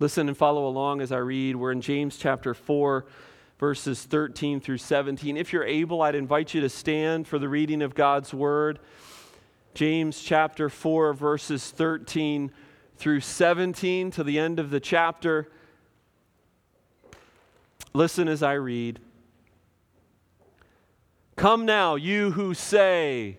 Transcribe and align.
Listen 0.00 0.26
and 0.26 0.36
follow 0.36 0.66
along 0.66 1.00
as 1.00 1.12
I 1.12 1.18
read. 1.18 1.54
We're 1.54 1.70
in 1.70 1.80
James 1.80 2.16
chapter 2.16 2.52
4, 2.52 3.06
verses 3.60 4.02
13 4.02 4.60
through 4.60 4.78
17. 4.78 5.36
If 5.36 5.52
you're 5.52 5.64
able, 5.64 6.02
I'd 6.02 6.16
invite 6.16 6.52
you 6.52 6.60
to 6.62 6.68
stand 6.68 7.28
for 7.28 7.38
the 7.38 7.48
reading 7.48 7.80
of 7.80 7.94
God's 7.94 8.34
word. 8.34 8.80
James 9.72 10.20
chapter 10.20 10.68
4, 10.68 11.12
verses 11.12 11.70
13 11.70 12.50
through 12.96 13.20
17 13.20 14.10
to 14.10 14.24
the 14.24 14.38
end 14.38 14.58
of 14.58 14.70
the 14.70 14.80
chapter. 14.80 15.48
Listen 17.92 18.26
as 18.26 18.42
I 18.42 18.54
read. 18.54 18.98
Come 21.36 21.66
now, 21.66 21.94
you 21.94 22.32
who 22.32 22.52
say, 22.52 23.38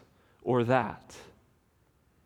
or 0.41 0.63
that. 0.63 1.15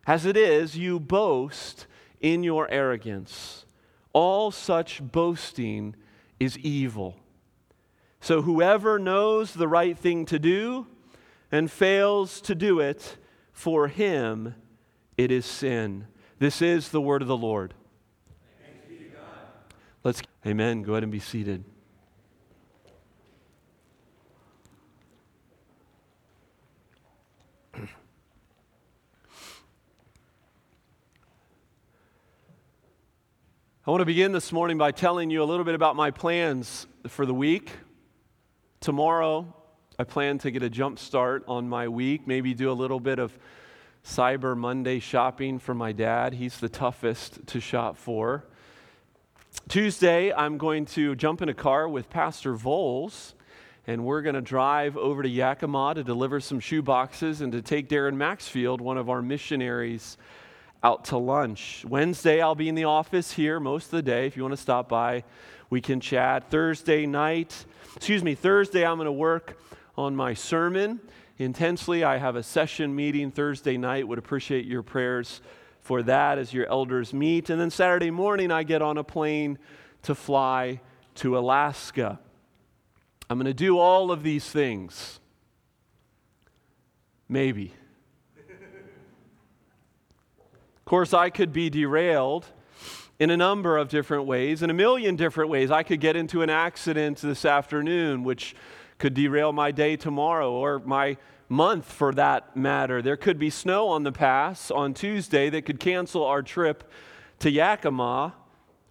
As 0.07 0.25
it 0.25 0.37
is, 0.37 0.77
you 0.77 0.99
boast 0.99 1.87
in 2.19 2.43
your 2.43 2.69
arrogance. 2.69 3.65
All 4.13 4.51
such 4.51 5.01
boasting 5.01 5.95
is 6.39 6.57
evil. 6.59 7.17
So 8.19 8.41
whoever 8.41 8.97
knows 8.97 9.53
the 9.53 9.67
right 9.67 9.97
thing 9.97 10.25
to 10.27 10.39
do 10.39 10.87
and 11.51 11.69
fails 11.69 12.41
to 12.41 12.55
do 12.55 12.79
it, 12.79 13.17
for 13.51 13.87
him 13.87 14.55
it 15.17 15.31
is 15.31 15.45
sin. 15.45 16.07
This 16.39 16.61
is 16.61 16.89
the 16.89 17.01
word 17.01 17.21
of 17.21 17.27
the 17.27 17.37
Lord. 17.37 17.73
Let's, 20.03 20.21
amen. 20.45 20.83
Go 20.83 20.93
ahead 20.93 21.03
and 21.03 21.11
be 21.11 21.19
seated. 21.19 21.63
I 33.87 33.91
want 33.91 34.01
to 34.01 34.05
begin 34.05 34.31
this 34.31 34.51
morning 34.51 34.79
by 34.79 34.91
telling 34.91 35.29
you 35.29 35.43
a 35.43 35.45
little 35.45 35.63
bit 35.63 35.75
about 35.75 35.95
my 35.95 36.09
plans 36.09 36.87
for 37.07 37.27
the 37.27 37.35
week. 37.35 37.69
Tomorrow, 38.79 39.53
I 39.99 40.03
plan 40.05 40.39
to 40.39 40.49
get 40.49 40.63
a 40.63 40.71
jump 40.71 40.97
start 40.97 41.43
on 41.47 41.69
my 41.69 41.87
week, 41.87 42.25
maybe 42.25 42.55
do 42.55 42.71
a 42.71 42.73
little 42.73 42.99
bit 42.99 43.19
of 43.19 43.37
Cyber 44.03 44.57
Monday 44.57 44.97
shopping 44.97 45.59
for 45.59 45.75
my 45.75 45.91
dad. 45.91 46.33
He's 46.33 46.57
the 46.57 46.67
toughest 46.67 47.45
to 47.45 47.59
shop 47.59 47.95
for. 47.95 48.45
Tuesday, 49.69 50.33
I'm 50.33 50.57
going 50.57 50.85
to 50.87 51.15
jump 51.15 51.43
in 51.43 51.49
a 51.49 51.53
car 51.53 51.87
with 51.87 52.09
Pastor 52.09 52.55
Voles, 52.55 53.33
and 53.85 54.03
we're 54.03 54.23
going 54.23 54.33
to 54.33 54.41
drive 54.41 54.97
over 54.97 55.21
to 55.21 55.29
Yakima 55.29 55.93
to 55.93 56.03
deliver 56.03 56.39
some 56.39 56.59
shoe 56.59 56.81
boxes 56.81 57.41
and 57.41 57.51
to 57.51 57.61
take 57.61 57.87
Darren 57.87 58.15
Maxfield, 58.15 58.81
one 58.81 58.97
of 58.97 59.11
our 59.11 59.21
missionaries, 59.21 60.17
out 60.85 61.03
to 61.05 61.17
lunch. 61.17 61.83
Wednesday, 61.87 62.41
I'll 62.41 62.53
be 62.53 62.69
in 62.69 62.75
the 62.75 62.83
office 62.83 63.31
here 63.31 63.59
most 63.59 63.85
of 63.85 63.91
the 63.93 64.03
day. 64.03 64.27
If 64.27 64.37
you 64.37 64.43
want 64.43 64.53
to 64.53 64.61
stop 64.61 64.87
by, 64.87 65.23
we 65.71 65.81
can 65.81 65.99
chat. 65.99 66.51
Thursday 66.51 67.07
night, 67.07 67.65
excuse 67.95 68.23
me, 68.23 68.35
Thursday, 68.35 68.85
I'm 68.85 68.97
going 68.97 69.07
to 69.07 69.11
work 69.11 69.59
on 69.97 70.15
my 70.15 70.35
sermon 70.35 70.99
intensely. 71.39 72.03
I 72.03 72.17
have 72.17 72.35
a 72.35 72.43
session 72.43 72.95
meeting 72.95 73.31
Thursday 73.31 73.77
night. 73.77 74.07
Would 74.07 74.19
appreciate 74.19 74.65
your 74.65 74.83
prayers 74.83 75.41
for 75.81 76.03
that 76.03 76.37
as 76.37 76.53
your 76.53 76.67
elders 76.67 77.15
meet. 77.15 77.49
And 77.49 77.59
then 77.59 77.71
Saturday 77.71 78.11
morning, 78.11 78.51
I 78.51 78.61
get 78.61 78.83
on 78.83 78.99
a 78.99 79.03
plane 79.03 79.57
to 80.03 80.13
fly 80.13 80.81
to 81.15 81.35
Alaska. 81.35 82.19
I'm 83.27 83.39
going 83.39 83.47
to 83.47 83.55
do 83.55 83.79
all 83.79 84.11
of 84.11 84.21
these 84.21 84.47
things. 84.47 85.19
Maybe. 87.27 87.73
Of 90.85 90.89
course, 90.91 91.15
I 91.15 91.31
could 91.31 91.51
be 91.51 91.71
derailed 91.71 92.45
in 93.17 93.31
a 93.31 93.37
number 93.37 93.75
of 93.75 93.89
different 93.89 94.25
ways, 94.25 94.61
in 94.61 94.69
a 94.69 94.73
million 94.75 95.15
different 95.15 95.49
ways. 95.49 95.71
I 95.71 95.81
could 95.81 95.99
get 95.99 96.15
into 96.15 96.43
an 96.43 96.51
accident 96.51 97.17
this 97.17 97.43
afternoon, 97.43 98.23
which 98.23 98.55
could 98.99 99.15
derail 99.15 99.51
my 99.51 99.71
day 99.71 99.97
tomorrow 99.97 100.51
or 100.51 100.77
my 100.85 101.17
month 101.49 101.91
for 101.91 102.13
that 102.13 102.55
matter. 102.55 103.01
There 103.01 103.17
could 103.17 103.39
be 103.39 103.49
snow 103.49 103.87
on 103.87 104.03
the 104.03 104.11
pass 104.11 104.69
on 104.69 104.93
Tuesday 104.93 105.49
that 105.49 105.63
could 105.63 105.79
cancel 105.79 106.23
our 106.23 106.43
trip 106.43 106.83
to 107.39 107.49
Yakima. 107.49 108.35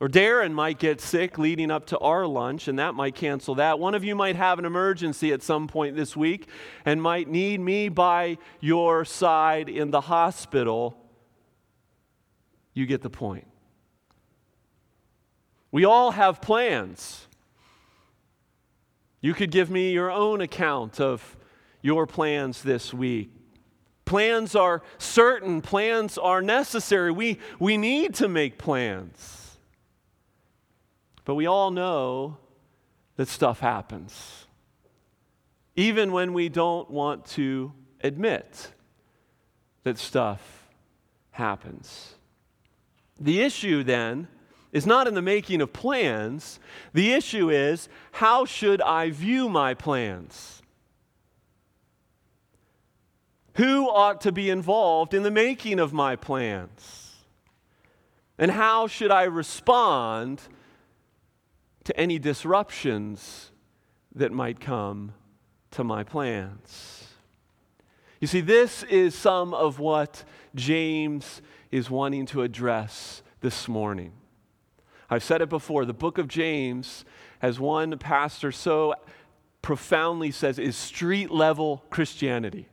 Or 0.01 0.09
Darren 0.09 0.53
might 0.53 0.81
get 0.81 1.01
sick 1.01 1.39
leading 1.39 1.71
up 1.71 1.87
to 1.87 1.99
our 1.99 2.27
lunch, 2.27 2.67
and 2.67 2.81
that 2.81 2.97
might 2.97 3.15
cancel 3.15 3.55
that. 3.55 3.79
One 3.79 3.95
of 3.95 4.03
you 4.03 4.17
might 4.17 4.35
have 4.35 4.59
an 4.59 4.65
emergency 4.65 5.33
at 5.33 5.45
some 5.45 5.69
point 5.69 5.95
this 5.95 6.17
week 6.17 6.49
and 6.85 7.01
might 7.01 7.29
need 7.29 7.61
me 7.61 7.89
by 7.89 8.39
your 8.59 9.05
side 9.05 9.69
in 9.69 9.93
the 9.93 10.01
hospital 10.01 10.99
you 12.75 12.87
get 12.87 13.03
the 13.03 13.11
point. 13.11 13.47
We 15.71 15.85
all 15.85 16.11
have 16.11 16.41
plans. 16.41 17.27
You 19.21 19.33
could 19.33 19.51
give 19.51 19.71
me 19.71 19.93
your 19.93 20.11
own 20.11 20.41
account 20.41 21.01
of 21.01 21.37
your 21.81 22.07
plans 22.07 22.63
this 22.63 22.93
week. 22.93 23.31
Plans 24.05 24.55
are 24.55 24.83
certain, 24.99 25.63
plans 25.63 26.19
are 26.19 26.43
necessary. 26.43 27.11
We, 27.11 27.39
we 27.59 27.77
need 27.77 28.15
to 28.17 28.29
make 28.29 28.59
plans. 28.59 29.57
But 31.25 31.37
we 31.37 31.47
all 31.47 31.71
know 31.71 32.37
that 33.17 33.29
stuff 33.29 33.61
happens, 33.61 34.47
even 35.75 36.13
when 36.13 36.33
we 36.35 36.49
don't 36.49 36.91
want 36.91 37.25
to 37.27 37.73
admit 38.03 38.73
that 39.85 39.99
stuff 39.99 40.69
happens. 41.31 42.15
The 43.21 43.41
issue 43.41 43.83
then 43.83 44.29
is 44.73 44.87
not 44.87 45.07
in 45.07 45.15
the 45.15 45.23
making 45.23 45.61
of 45.61 45.73
plans. 45.73 46.59
The 46.93 47.13
issue 47.13 47.49
is 47.49 47.89
how 48.13 48.45
should 48.45 48.83
I 48.83 49.11
view 49.11 49.49
my 49.49 49.75
plans? 49.75 50.63
Who 53.55 53.89
ought 53.89 54.21
to 54.23 54.33
be 54.33 54.51
involved 54.51 55.15
in 55.15 55.23
the 55.23 55.31
making 55.31 55.79
of 55.79 55.93
my 55.93 56.17
plans? 56.17 57.13
And 58.37 58.51
how 58.51 58.89
should 58.89 59.13
I 59.13 59.25
respond 59.25 60.43
to 61.85 61.97
any 61.97 62.19
disruptions 62.19 63.53
that 64.13 64.33
might 64.33 64.59
come 64.59 65.13
to 65.71 65.85
my 65.85 66.03
plans? 66.03 67.07
You 68.21 68.27
see, 68.27 68.41
this 68.41 68.83
is 68.85 69.15
some 69.15 69.55
of 69.55 69.79
what 69.79 70.25
James 70.57 71.43
is 71.75 71.91
wanting 71.91 72.25
to 72.25 72.43
address 72.43 73.21
this 73.41 73.67
morning. 73.67 74.13
I've 75.11 75.25
said 75.25 75.43
it 75.43 75.49
before, 75.49 75.85
the 75.85 75.93
book 75.93 76.19
of 76.19 76.29
James, 76.29 77.05
as 77.43 77.59
one 77.59 77.99
pastor 77.99 78.53
so 78.53 78.95
profoundly 79.61 80.31
says, 80.31 80.61
is 80.61 80.77
street 80.77 81.33
level 81.33 81.83
Christianity. 81.91 82.69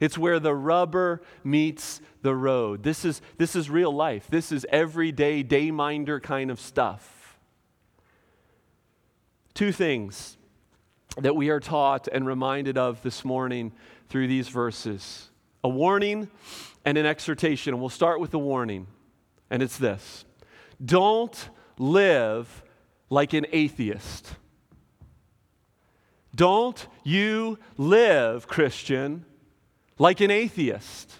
It's 0.00 0.18
where 0.18 0.38
the 0.38 0.54
rubber 0.54 1.22
meets 1.44 2.02
the 2.20 2.34
road. 2.34 2.82
This 2.82 3.06
is, 3.06 3.22
this 3.38 3.56
is 3.56 3.70
real 3.70 3.90
life. 3.90 4.26
This 4.28 4.52
is 4.52 4.66
everyday, 4.68 5.42
dayminder 5.42 6.22
kind 6.22 6.50
of 6.50 6.60
stuff. 6.60 7.38
Two 9.54 9.72
things 9.72 10.36
that 11.16 11.34
we 11.34 11.48
are 11.48 11.60
taught 11.60 12.06
and 12.06 12.26
reminded 12.26 12.76
of 12.76 13.00
this 13.00 13.24
morning 13.24 13.72
through 14.10 14.28
these 14.28 14.48
verses 14.48 15.30
a 15.64 15.68
warning 15.68 16.30
and 16.86 16.96
an 16.96 17.04
exhortation. 17.04 17.74
And 17.74 17.80
we'll 17.80 17.90
start 17.90 18.20
with 18.20 18.32
a 18.32 18.38
warning, 18.38 18.86
and 19.50 19.62
it's 19.62 19.76
this 19.76 20.24
Don't 20.82 21.50
live 21.78 22.62
like 23.10 23.34
an 23.34 23.44
atheist. 23.52 24.34
Don't 26.34 26.86
you 27.02 27.58
live, 27.76 28.46
Christian, 28.46 29.24
like 29.98 30.20
an 30.20 30.30
atheist. 30.30 31.12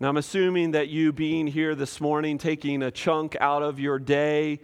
Now, 0.00 0.08
I'm 0.08 0.16
assuming 0.16 0.72
that 0.72 0.88
you 0.88 1.12
being 1.12 1.46
here 1.46 1.76
this 1.76 2.00
morning, 2.00 2.36
taking 2.36 2.82
a 2.82 2.90
chunk 2.90 3.36
out 3.38 3.62
of 3.62 3.78
your 3.78 4.00
day, 4.00 4.60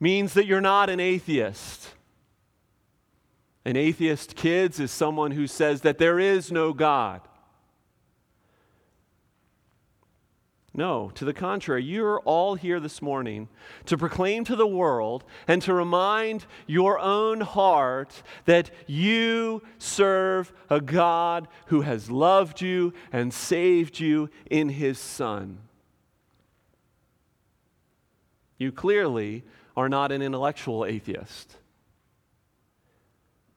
means 0.00 0.34
that 0.34 0.44
you're 0.44 0.60
not 0.60 0.90
an 0.90 1.00
atheist. 1.00 1.88
An 3.64 3.76
atheist, 3.76 4.34
kids, 4.34 4.80
is 4.80 4.90
someone 4.90 5.30
who 5.30 5.46
says 5.46 5.82
that 5.82 5.98
there 5.98 6.18
is 6.18 6.50
no 6.50 6.72
God. 6.72 7.20
No, 10.74 11.10
to 11.16 11.26
the 11.26 11.34
contrary, 11.34 11.84
you're 11.84 12.20
all 12.20 12.54
here 12.54 12.80
this 12.80 13.02
morning 13.02 13.48
to 13.84 13.98
proclaim 13.98 14.44
to 14.44 14.56
the 14.56 14.66
world 14.66 15.22
and 15.46 15.60
to 15.62 15.74
remind 15.74 16.46
your 16.66 16.98
own 16.98 17.42
heart 17.42 18.22
that 18.46 18.70
you 18.86 19.62
serve 19.76 20.50
a 20.70 20.80
God 20.80 21.46
who 21.66 21.82
has 21.82 22.10
loved 22.10 22.62
you 22.62 22.94
and 23.12 23.34
saved 23.34 24.00
you 24.00 24.30
in 24.50 24.70
his 24.70 24.98
Son. 24.98 25.58
You 28.56 28.72
clearly 28.72 29.44
are 29.76 29.90
not 29.90 30.10
an 30.10 30.22
intellectual 30.22 30.86
atheist. 30.86 31.58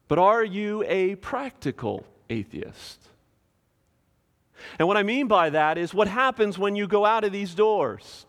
But 0.07 0.19
are 0.19 0.43
you 0.43 0.83
a 0.87 1.15
practical 1.15 2.05
atheist? 2.29 3.01
And 4.79 4.87
what 4.87 4.97
I 4.97 5.03
mean 5.03 5.27
by 5.27 5.49
that 5.49 5.77
is 5.77 5.93
what 5.93 6.07
happens 6.07 6.57
when 6.57 6.75
you 6.75 6.87
go 6.87 7.05
out 7.05 7.23
of 7.23 7.31
these 7.31 7.53
doors 7.53 8.25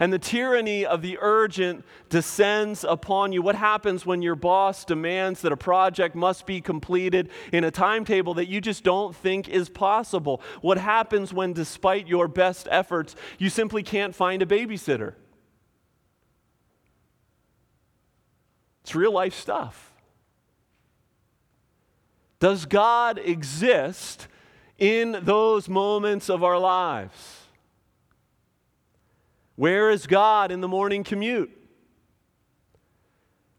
and 0.00 0.12
the 0.12 0.18
tyranny 0.18 0.86
of 0.86 1.02
the 1.02 1.18
urgent 1.20 1.84
descends 2.08 2.84
upon 2.84 3.32
you. 3.32 3.42
What 3.42 3.56
happens 3.56 4.06
when 4.06 4.22
your 4.22 4.36
boss 4.36 4.84
demands 4.84 5.42
that 5.42 5.52
a 5.52 5.56
project 5.56 6.14
must 6.14 6.46
be 6.46 6.60
completed 6.60 7.30
in 7.52 7.64
a 7.64 7.70
timetable 7.70 8.34
that 8.34 8.48
you 8.48 8.60
just 8.60 8.84
don't 8.84 9.14
think 9.14 9.48
is 9.48 9.68
possible? 9.68 10.40
What 10.60 10.78
happens 10.78 11.32
when, 11.32 11.52
despite 11.52 12.06
your 12.06 12.28
best 12.28 12.68
efforts, 12.70 13.16
you 13.38 13.50
simply 13.50 13.82
can't 13.82 14.14
find 14.14 14.42
a 14.42 14.46
babysitter? 14.46 15.14
It's 18.82 18.94
real 18.94 19.12
life 19.12 19.34
stuff. 19.34 19.87
Does 22.40 22.66
God 22.66 23.18
exist 23.18 24.28
in 24.78 25.18
those 25.22 25.68
moments 25.68 26.30
of 26.30 26.44
our 26.44 26.58
lives? 26.58 27.38
Where 29.56 29.90
is 29.90 30.06
God 30.06 30.52
in 30.52 30.60
the 30.60 30.68
morning 30.68 31.02
commute? 31.02 31.50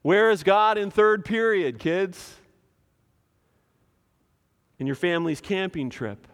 Where 0.02 0.32
is 0.32 0.44
God 0.44 0.78
in 0.78 0.92
third 0.92 1.26
period, 1.26 1.78
kids? 1.78 2.36
In 4.78 4.88
your 4.88 4.96
family's 4.96 5.42
camping 5.42 5.90
trip? 5.90 6.26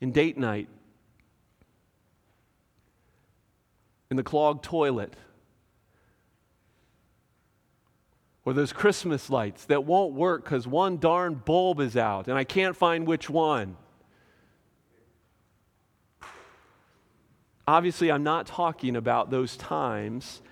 In 0.00 0.10
date 0.10 0.36
night? 0.36 0.68
In 4.10 4.16
the 4.16 4.24
clogged 4.24 4.64
toilet? 4.64 5.14
Or 8.44 8.52
those 8.52 8.72
Christmas 8.72 9.30
lights 9.30 9.64
that 9.66 9.84
won't 9.84 10.12
work 10.12 10.44
because 10.44 10.66
one 10.66 10.98
darn 10.98 11.34
bulb 11.34 11.80
is 11.80 11.96
out 11.96 12.28
and 12.28 12.36
I 12.36 12.44
can't 12.44 12.76
find 12.76 13.06
which 13.06 13.30
one. 13.30 13.76
Obviously, 17.66 18.12
I'm 18.12 18.22
not 18.22 18.46
talking 18.46 18.94
about 18.94 19.30
those 19.30 19.56
times 19.56 20.42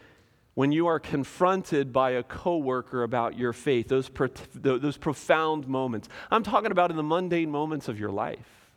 when 0.55 0.73
you 0.73 0.87
are 0.87 0.99
confronted 0.99 1.93
by 1.93 2.13
a 2.13 2.23
coworker 2.23 3.03
about 3.03 3.37
your 3.39 3.53
faith, 3.53 3.89
those, 3.89 4.09
pro- 4.09 4.29
those 4.55 4.97
profound 4.97 5.67
moments. 5.67 6.09
I'm 6.31 6.43
talking 6.43 6.71
about 6.71 6.91
in 6.91 6.97
the 6.97 7.03
mundane 7.03 7.51
moments 7.51 7.89
of 7.89 7.99
your 7.99 8.11
life. 8.11 8.71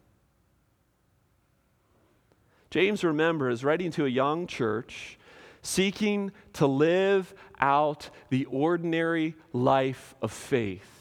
James, 2.70 3.06
remember, 3.06 3.50
is 3.50 3.64
writing 3.64 3.92
to 3.92 4.06
a 4.06 4.10
young 4.10 4.48
church 4.48 5.18
seeking 5.62 6.32
to 6.54 6.68
live 6.68 7.34
out 7.60 8.10
the 8.30 8.46
ordinary 8.46 9.36
life 9.54 10.16
of 10.22 10.32
faith. 10.32 10.92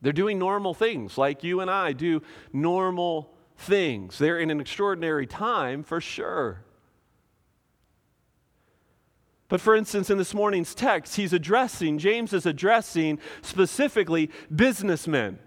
They're 0.00 0.12
doing 0.12 0.38
normal 0.38 0.74
things 0.74 1.16
like 1.16 1.42
you 1.42 1.60
and 1.60 1.70
I 1.70 1.92
do 1.92 2.22
normal 2.52 3.34
things. 3.56 4.18
They're 4.18 4.38
in 4.38 4.50
an 4.50 4.60
extraordinary 4.60 5.26
time 5.26 5.82
for 5.82 6.00
sure. 6.00 6.62
But 9.48 9.60
for 9.60 9.74
instance, 9.76 10.10
in 10.10 10.18
this 10.18 10.34
morning's 10.34 10.74
text, 10.74 11.16
he's 11.16 11.32
addressing, 11.32 11.98
James 11.98 12.32
is 12.32 12.44
addressing 12.44 13.18
specifically 13.42 14.30
businessmen, 14.54 15.38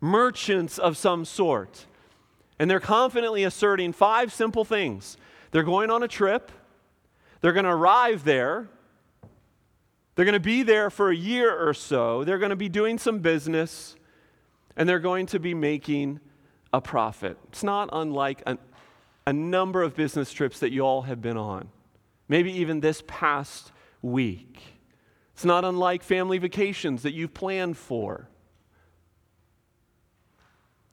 merchants 0.00 0.78
of 0.78 0.96
some 0.96 1.24
sort. 1.24 1.86
And 2.58 2.70
they're 2.70 2.80
confidently 2.80 3.44
asserting 3.44 3.92
five 3.92 4.32
simple 4.32 4.64
things 4.64 5.16
they're 5.50 5.62
going 5.62 5.90
on 5.90 6.02
a 6.02 6.08
trip, 6.08 6.50
they're 7.42 7.52
going 7.52 7.66
to 7.66 7.70
arrive 7.70 8.24
there, 8.24 8.68
they're 10.14 10.24
going 10.24 10.32
to 10.32 10.40
be 10.40 10.62
there 10.62 10.88
for 10.88 11.10
a 11.10 11.16
year 11.16 11.54
or 11.54 11.74
so, 11.74 12.24
they're 12.24 12.38
going 12.38 12.50
to 12.50 12.56
be 12.56 12.70
doing 12.70 12.98
some 12.98 13.18
business, 13.18 13.96
and 14.76 14.88
they're 14.88 14.98
going 14.98 15.26
to 15.26 15.38
be 15.38 15.52
making 15.52 16.20
a 16.72 16.80
profit. 16.80 17.36
It's 17.48 17.62
not 17.62 17.90
unlike 17.92 18.42
a, 18.46 18.56
a 19.26 19.32
number 19.32 19.82
of 19.82 19.94
business 19.94 20.32
trips 20.32 20.60
that 20.60 20.72
you 20.72 20.80
all 20.80 21.02
have 21.02 21.20
been 21.20 21.36
on, 21.36 21.68
maybe 22.28 22.50
even 22.52 22.80
this 22.80 23.02
past 23.06 23.72
week. 24.00 24.62
It's 25.34 25.44
not 25.44 25.64
unlike 25.64 26.02
family 26.02 26.38
vacations 26.38 27.02
that 27.02 27.12
you've 27.12 27.34
planned 27.34 27.76
for. 27.76 28.28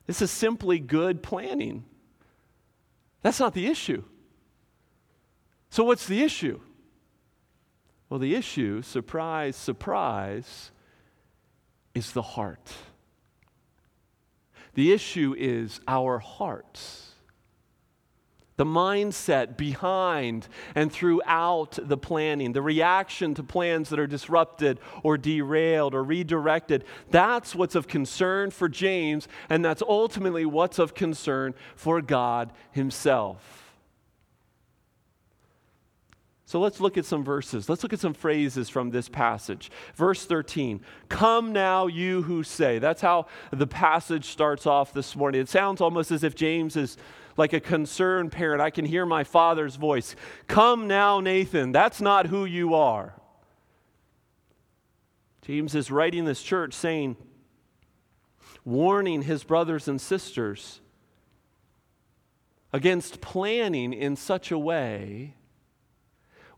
This 0.08 0.24
is 0.24 0.32
simply 0.32 0.80
good 0.80 1.22
planning. 1.22 1.86
That's 3.22 3.40
not 3.40 3.54
the 3.54 3.68
issue. 3.68 4.04
So, 5.70 5.84
what's 5.84 6.08
the 6.08 6.24
issue? 6.24 6.60
Well, 8.10 8.20
the 8.20 8.36
issue, 8.36 8.82
surprise, 8.82 9.56
surprise, 9.56 10.72
is 11.94 12.12
the 12.12 12.24
heart. 12.24 12.74
The 14.74 14.92
issue 14.92 15.36
is 15.38 15.80
our 15.88 16.20
hearts. 16.20 17.06
The 18.56 18.66
mindset 18.66 19.56
behind 19.56 20.48
and 20.76 20.92
throughout 20.92 21.80
the 21.82 21.98
planning, 21.98 22.52
the 22.52 22.62
reaction 22.62 23.34
to 23.36 23.44
plans 23.44 23.90
that 23.90 24.00
are 24.00 24.08
disrupted 24.08 24.80
or 25.02 25.18
derailed 25.18 25.94
or 25.94 26.04
redirected. 26.04 26.84
That's 27.10 27.56
what's 27.56 27.76
of 27.76 27.88
concern 27.88 28.52
for 28.52 28.68
James, 28.68 29.30
and 29.50 29.64
that's 29.64 29.82
ultimately 29.82 30.46
what's 30.46 30.78
of 30.78 30.94
concern 30.94 31.54
for 31.76 32.02
God 32.02 32.52
Himself. 32.72 33.69
So 36.50 36.60
let's 36.60 36.80
look 36.80 36.98
at 36.98 37.06
some 37.06 37.24
verses. 37.24 37.70
Let's 37.70 37.84
look 37.84 37.94
at 37.94 38.00
some 38.00 38.16
phrases 38.16 38.70
from 38.70 38.90
this 38.90 39.08
passage. 39.08 39.70
Verse 39.94 40.26
13 40.26 40.82
Come 41.08 41.54
now, 41.54 41.86
you 41.86 42.24
who 42.24 42.42
say. 42.42 42.80
That's 42.80 43.04
how 43.04 43.28
the 43.52 43.68
passage 43.68 44.26
starts 44.26 44.66
off 44.66 44.92
this 44.92 45.16
morning. 45.16 45.42
It 45.42 45.48
sounds 45.48 45.80
almost 45.80 46.10
as 46.10 46.24
if 46.24 46.34
James 46.34 46.76
is 46.76 46.98
like 47.38 47.54
a 47.54 47.60
concerned 47.60 48.32
parent. 48.32 48.64
I 48.64 48.72
can 48.72 48.84
hear 48.84 49.06
my 49.06 49.24
father's 49.24 49.76
voice. 49.76 50.16
Come 50.48 50.88
now, 50.88 51.20
Nathan. 51.20 51.72
That's 51.72 52.02
not 52.02 52.26
who 52.26 52.46
you 52.46 52.74
are. 52.74 53.14
James 55.44 55.76
is 55.76 55.92
writing 55.92 56.26
this 56.26 56.42
church 56.42 56.74
saying, 56.74 57.16
warning 58.66 59.22
his 59.22 59.44
brothers 59.44 59.88
and 59.88 60.02
sisters 60.02 60.82
against 62.74 63.22
planning 63.22 63.94
in 63.94 64.16
such 64.16 64.50
a 64.50 64.58
way 64.58 65.36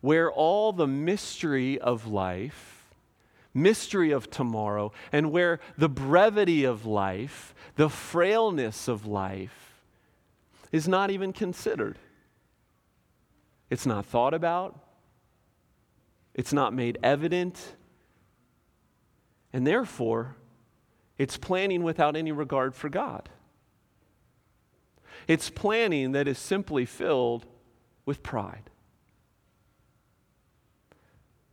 where 0.01 0.31
all 0.31 0.73
the 0.73 0.87
mystery 0.87 1.79
of 1.79 2.07
life, 2.07 2.89
mystery 3.53 4.11
of 4.11 4.29
tomorrow, 4.29 4.91
and 5.11 5.31
where 5.31 5.59
the 5.77 5.89
brevity 5.89 6.63
of 6.63 6.85
life, 6.85 7.53
the 7.75 7.89
frailness 7.89 8.87
of 8.87 9.05
life, 9.05 9.83
is 10.71 10.87
not 10.87 11.11
even 11.11 11.31
considered. 11.31 11.97
It's 13.69 13.85
not 13.85 14.05
thought 14.05 14.33
about, 14.33 14.77
it's 16.33 16.51
not 16.51 16.73
made 16.73 16.97
evident, 17.03 17.75
and 19.53 19.67
therefore, 19.67 20.35
it's 21.17 21.37
planning 21.37 21.83
without 21.83 22.15
any 22.15 22.31
regard 22.31 22.73
for 22.73 22.89
God. 22.89 23.29
It's 25.27 25.51
planning 25.51 26.13
that 26.13 26.27
is 26.27 26.39
simply 26.39 26.85
filled 26.85 27.45
with 28.05 28.23
pride. 28.23 28.70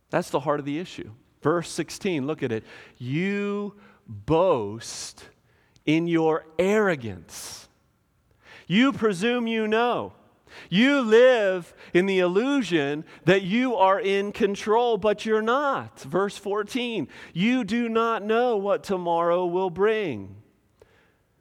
That's 0.09 0.29
the 0.29 0.39
heart 0.39 0.59
of 0.59 0.65
the 0.65 0.79
issue. 0.79 1.11
Verse 1.41 1.69
16, 1.69 2.25
look 2.27 2.43
at 2.43 2.51
it. 2.51 2.63
You 2.97 3.75
boast 4.07 5.23
in 5.85 6.07
your 6.07 6.45
arrogance. 6.57 7.67
You 8.67 8.91
presume 8.91 9.47
you 9.47 9.67
know. 9.67 10.13
You 10.69 11.01
live 11.01 11.73
in 11.93 12.05
the 12.05 12.19
illusion 12.19 13.05
that 13.25 13.43
you 13.43 13.75
are 13.75 13.99
in 13.99 14.31
control, 14.31 14.97
but 14.97 15.25
you're 15.25 15.41
not. 15.41 15.99
Verse 16.01 16.37
14, 16.37 17.07
you 17.33 17.63
do 17.63 17.87
not 17.87 18.23
know 18.23 18.57
what 18.57 18.83
tomorrow 18.83 19.45
will 19.45 19.69
bring. 19.69 20.38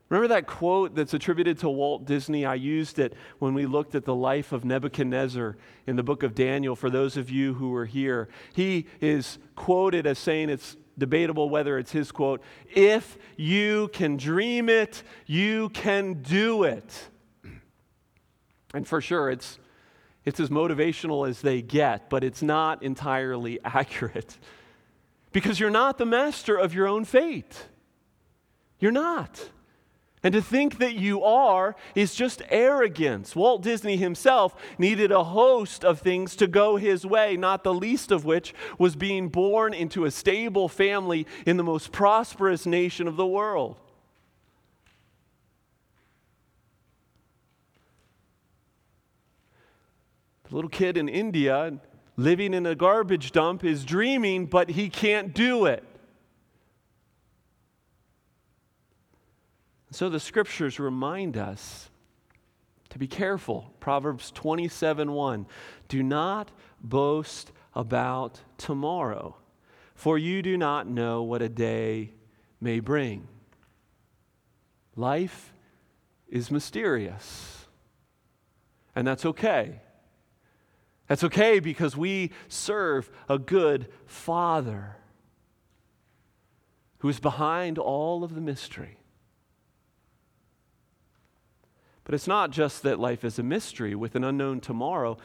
Remember 0.09 0.29
that 0.29 0.47
quote 0.47 0.95
that's 0.95 1.13
attributed 1.13 1.59
to 1.59 1.69
Walt 1.69 2.07
Disney? 2.07 2.47
I 2.47 2.55
used 2.55 2.99
it 2.99 3.13
when 3.39 3.53
we 3.53 3.67
looked 3.67 3.95
at 3.95 4.07
the 4.07 4.15
life 4.15 4.53
of 4.53 4.65
Nebuchadnezzar 4.65 5.57
in 5.87 5.97
the 5.97 6.03
book 6.03 6.23
of 6.23 6.35
Daniel 6.35 6.75
for 6.75 6.89
those 6.89 7.19
of 7.19 7.29
you 7.29 7.55
who 7.55 7.71
were 7.71 7.85
here. 7.85 8.29
He 8.55 8.87
is 9.03 9.39
quoted 9.55 10.07
as 10.07 10.19
saying 10.19 10.49
it's 10.49 10.77
debatable 10.97 11.51
whether 11.51 11.79
it's 11.79 11.93
his 11.93 12.11
quote 12.11 12.43
if 12.75 13.19
you 13.37 13.89
can 13.93 14.17
dream 14.17 14.69
it, 14.69 15.03
you 15.27 15.69
can 15.71 16.23
do 16.23 16.63
it. 16.65 17.09
And 18.73 18.87
for 18.87 19.01
sure, 19.01 19.31
it's, 19.31 19.59
it's 20.25 20.41
as 20.41 20.49
motivational 20.49 21.29
as 21.29 21.43
they 21.43 21.63
get, 21.63 22.09
but 22.09 22.25
it's 22.25 22.43
not 22.43 22.83
entirely 22.83 23.61
accurate 23.65 24.39
because 25.33 25.61
you're 25.61 25.71
not 25.71 25.99
the 25.99 26.07
master 26.07 26.57
of 26.57 26.75
your 26.75 26.87
own 26.87 27.05
fate. 27.05 27.67
You're 28.81 28.93
not. 28.93 29.51
And 30.23 30.35
to 30.35 30.43
think 30.43 30.79
that 30.79 30.95
you 30.95 31.23
are 31.23 31.77
is 31.95 32.15
just 32.15 32.43
arrogance. 32.51 33.37
Walt 33.37 33.63
Disney 33.63 33.97
himself 33.97 34.55
needed 34.79 35.13
a 35.13 35.25
host 35.25 35.85
of 35.85 36.01
things 36.01 36.35
to 36.37 36.47
go 36.47 36.77
his 36.77 37.07
way, 37.07 37.37
not 37.37 37.63
the 37.63 37.75
least 37.75 38.11
of 38.11 38.25
which 38.25 38.55
was 38.79 38.97
being 38.97 39.29
born 39.29 39.73
into 39.73 40.05
a 40.05 40.11
stable 40.11 40.69
family 40.69 41.27
in 41.47 41.57
the 41.57 41.63
most 41.63 41.93
prosperous 41.93 42.67
nation 42.67 43.07
of 43.07 43.17
the 43.17 43.27
world. 43.27 43.79
The 50.49 50.55
little 50.55 50.71
kid 50.71 50.97
in 50.97 51.09
India 51.09 51.79
living 52.17 52.55
in 52.55 52.67
a 52.67 52.75
garbage 52.75 53.33
dump 53.33 53.65
is 53.65 53.85
dreaming, 53.85 54.47
but 54.47 54.71
he 54.71 54.89
can't 54.89 55.33
do 55.33 55.67
it. 55.67 55.85
So 59.91 60.09
the 60.09 60.21
scriptures 60.21 60.79
remind 60.79 61.37
us 61.37 61.91
to 62.91 62.99
be 62.99 63.07
careful. 63.07 63.73
Proverbs 63.81 64.31
27 64.31 65.13
1. 65.13 65.47
Do 65.89 66.03
not 66.03 66.51
boast 66.81 67.53
about 67.75 68.41
tomorrow, 68.57 69.37
for 69.95 70.19
you 70.19 70.43
do 70.43 70.57
not 70.57 70.87
know 70.87 71.23
what 71.23 71.43
a 71.43 71.49
day 71.49 72.13
may 72.61 72.81
bring. 72.81 73.29
Life 74.97 75.53
is 76.29 76.51
mysterious, 76.51 77.67
and 78.95 79.07
that's 79.07 79.25
okay. 79.25 79.81
That's 81.07 81.25
okay 81.25 81.59
because 81.61 81.97
we 81.97 82.33
serve 82.49 83.11
a 83.29 83.39
good 83.39 83.89
Father 84.05 84.97
who 86.99 87.09
is 87.09 87.21
behind 87.21 87.79
all 87.79 88.25
of 88.25 88.35
the 88.35 88.41
mystery. 88.41 88.99
But 92.09 92.15
it's 92.15 92.27
not 92.27 92.53
just 92.53 92.85
that 92.85 92.99
life 92.99 93.23
is 93.23 93.39
a 93.39 93.43
mystery 93.43 93.95
with 93.95 94.17
an 94.17 94.25
unknown 94.25 94.61
tomorrow. 94.63 95.19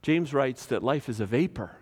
James 0.00 0.32
writes 0.32 0.64
that 0.64 0.82
life 0.82 1.10
is 1.10 1.20
a 1.20 1.26
vapor. 1.26 1.76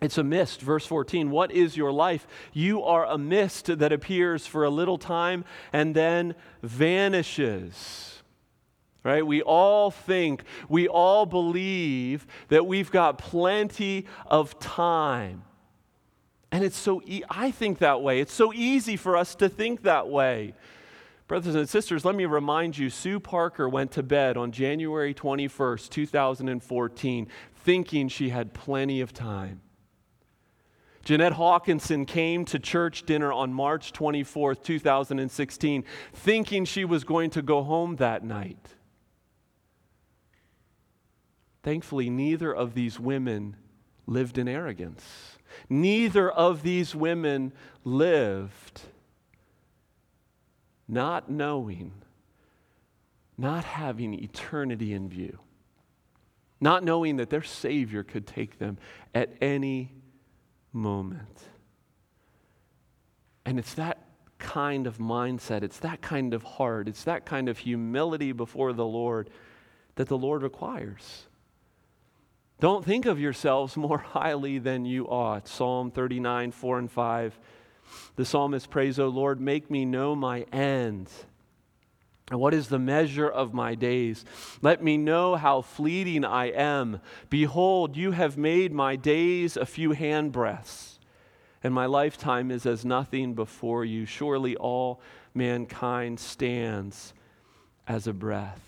It's 0.00 0.16
a 0.16 0.24
mist. 0.24 0.62
Verse 0.62 0.86
14, 0.86 1.30
what 1.30 1.52
is 1.52 1.76
your 1.76 1.92
life? 1.92 2.26
You 2.54 2.82
are 2.82 3.04
a 3.04 3.18
mist 3.18 3.66
that 3.66 3.92
appears 3.92 4.46
for 4.46 4.64
a 4.64 4.70
little 4.70 4.96
time 4.96 5.44
and 5.70 5.94
then 5.94 6.34
vanishes. 6.62 8.22
Right? 9.02 9.26
We 9.26 9.42
all 9.42 9.90
think, 9.90 10.44
we 10.70 10.88
all 10.88 11.26
believe 11.26 12.26
that 12.48 12.64
we've 12.64 12.90
got 12.90 13.18
plenty 13.18 14.06
of 14.24 14.58
time. 14.60 15.42
And 16.50 16.64
it's 16.64 16.78
so, 16.78 17.02
e- 17.04 17.24
I 17.28 17.50
think 17.50 17.80
that 17.80 18.00
way. 18.00 18.20
It's 18.20 18.32
so 18.32 18.50
easy 18.54 18.96
for 18.96 19.14
us 19.14 19.34
to 19.34 19.50
think 19.50 19.82
that 19.82 20.08
way. 20.08 20.54
Brothers 21.30 21.54
and 21.54 21.68
sisters, 21.68 22.04
let 22.04 22.16
me 22.16 22.26
remind 22.26 22.76
you 22.76 22.90
Sue 22.90 23.20
Parker 23.20 23.68
went 23.68 23.92
to 23.92 24.02
bed 24.02 24.36
on 24.36 24.50
January 24.50 25.14
21st, 25.14 25.88
2014, 25.88 27.28
thinking 27.54 28.08
she 28.08 28.30
had 28.30 28.52
plenty 28.52 29.00
of 29.00 29.12
time. 29.12 29.60
Jeanette 31.04 31.34
Hawkinson 31.34 32.04
came 32.04 32.44
to 32.46 32.58
church 32.58 33.06
dinner 33.06 33.32
on 33.32 33.52
March 33.52 33.92
24th, 33.92 34.64
2016, 34.64 35.84
thinking 36.12 36.64
she 36.64 36.84
was 36.84 37.04
going 37.04 37.30
to 37.30 37.42
go 37.42 37.62
home 37.62 37.94
that 37.94 38.24
night. 38.24 38.74
Thankfully, 41.62 42.10
neither 42.10 42.52
of 42.52 42.74
these 42.74 42.98
women 42.98 43.54
lived 44.04 44.36
in 44.36 44.48
arrogance. 44.48 45.38
Neither 45.68 46.28
of 46.28 46.64
these 46.64 46.96
women 46.96 47.52
lived 47.84 48.82
not 50.90 51.30
knowing, 51.30 51.92
not 53.38 53.64
having 53.64 54.14
eternity 54.14 54.92
in 54.92 55.08
view, 55.08 55.38
not 56.60 56.82
knowing 56.82 57.16
that 57.16 57.30
their 57.30 57.42
Savior 57.42 58.02
could 58.02 58.26
take 58.26 58.58
them 58.58 58.76
at 59.14 59.32
any 59.40 59.92
moment. 60.72 61.42
And 63.44 63.58
it's 63.58 63.74
that 63.74 63.98
kind 64.38 64.86
of 64.86 64.98
mindset, 64.98 65.62
it's 65.62 65.78
that 65.78 66.00
kind 66.00 66.34
of 66.34 66.42
heart, 66.42 66.88
it's 66.88 67.04
that 67.04 67.24
kind 67.24 67.48
of 67.48 67.58
humility 67.58 68.32
before 68.32 68.72
the 68.72 68.86
Lord 68.86 69.30
that 69.94 70.08
the 70.08 70.18
Lord 70.18 70.42
requires. 70.42 71.26
Don't 72.58 72.84
think 72.84 73.06
of 73.06 73.18
yourselves 73.18 73.76
more 73.76 73.98
highly 74.14 74.58
than 74.58 74.84
you 74.84 75.06
ought. 75.06 75.46
Psalm 75.46 75.90
39, 75.90 76.52
4 76.52 76.78
and 76.78 76.90
5 76.90 77.38
the 78.16 78.24
psalmist 78.24 78.70
prays, 78.70 78.98
O 78.98 79.08
Lord, 79.08 79.40
make 79.40 79.70
me 79.70 79.84
know 79.84 80.14
my 80.14 80.42
end. 80.52 81.08
And 82.30 82.38
what 82.38 82.54
is 82.54 82.68
the 82.68 82.78
measure 82.78 83.28
of 83.28 83.52
my 83.52 83.74
days? 83.74 84.24
Let 84.62 84.82
me 84.82 84.96
know 84.96 85.34
how 85.34 85.62
fleeting 85.62 86.24
I 86.24 86.46
am. 86.46 87.00
Behold, 87.28 87.96
you 87.96 88.12
have 88.12 88.38
made 88.38 88.72
my 88.72 88.94
days 88.94 89.56
a 89.56 89.66
few 89.66 89.90
handbreadths, 89.90 90.98
and 91.62 91.74
my 91.74 91.86
lifetime 91.86 92.50
is 92.50 92.66
as 92.66 92.84
nothing 92.84 93.34
before 93.34 93.84
you. 93.84 94.06
Surely 94.06 94.54
all 94.56 95.00
mankind 95.34 96.20
stands 96.20 97.14
as 97.88 98.06
a 98.06 98.12
breath. 98.12 98.60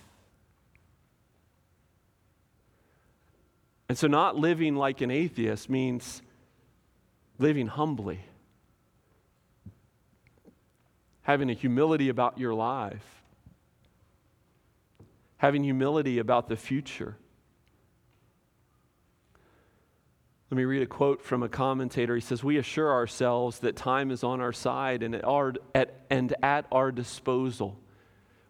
And 3.88 3.96
so, 3.96 4.08
not 4.08 4.36
living 4.36 4.74
like 4.74 5.02
an 5.02 5.10
atheist 5.10 5.68
means 5.68 6.22
living 7.38 7.66
humbly 7.66 8.20
having 11.22 11.50
a 11.50 11.54
humility 11.54 12.08
about 12.08 12.38
your 12.38 12.54
life, 12.54 13.22
having 15.38 15.62
humility 15.64 16.18
about 16.18 16.48
the 16.48 16.56
future. 16.56 17.16
Let 20.50 20.56
me 20.56 20.64
read 20.64 20.82
a 20.82 20.86
quote 20.86 21.22
from 21.22 21.42
a 21.42 21.48
commentator. 21.48 22.14
He 22.14 22.20
says, 22.20 22.44
We 22.44 22.58
assure 22.58 22.92
ourselves 22.92 23.60
that 23.60 23.74
time 23.74 24.10
is 24.10 24.22
on 24.22 24.40
our 24.40 24.52
side 24.52 25.02
and 25.02 25.14
at 25.14 25.24
our, 25.24 25.54
at, 25.74 26.04
and 26.10 26.34
at 26.42 26.66
our 26.70 26.92
disposal. 26.92 27.78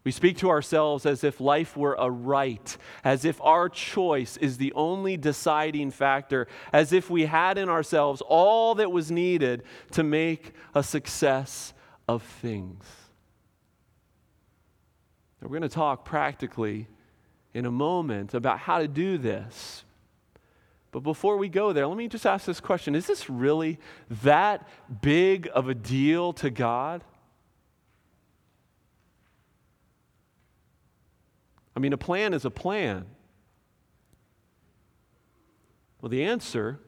We 0.05 0.11
speak 0.11 0.39
to 0.39 0.51
ourselves 0.51 1.07
as 1.07 1.23
if 1.23 1.41
life 1.41 1.77
were 1.77 1.95
a 1.97 2.11
right, 2.11 2.77
as 3.05 3.25
if 3.25 3.41
our 3.41 3.69
choice 3.69 4.37
is 4.39 4.59
the 4.59 4.73
only 4.73 5.17
deciding 5.17 5.93
factor, 5.93 6.49
as 6.73 6.93
if 6.93 7.09
we 7.09 7.27
had 7.27 7.57
in 7.57 7.69
ourselves 7.69 8.21
all 8.27 8.75
that 8.75 8.91
was 8.91 9.13
needed 9.13 9.63
to 9.93 10.03
make 10.03 10.55
a 10.75 10.83
success 10.83 11.73
of 12.09 12.23
things. 12.23 12.85
we're 15.41 15.49
going 15.49 15.63
to 15.63 15.69
talk 15.69 16.05
practically 16.05 16.87
in 17.55 17.67
a 17.67 17.71
moment 17.71 18.35
about 18.35 18.59
how 18.59 18.79
to 18.79 18.89
do 18.89 19.19
this. 19.19 19.85
But 20.91 21.01
before 21.01 21.39
we 21.39 21.49
go 21.49 21.73
there, 21.73 21.87
let 21.87 21.97
me 21.97 22.07
just 22.07 22.27
ask 22.27 22.45
this 22.45 22.61
question 22.61 22.95
Is 22.95 23.07
this 23.07 23.29
really 23.29 23.79
that 24.23 24.69
big 25.01 25.49
of 25.55 25.69
a 25.69 25.75
deal 25.75 26.33
to 26.35 26.51
God? 26.51 27.03
I 31.75 31.81
mean, 31.81 31.93
a 31.93 31.99
plan 31.99 32.35
is 32.35 32.45
a 32.45 32.51
plan. 32.51 33.07
Well, 36.01 36.11
the 36.11 36.25
answer, 36.25 36.81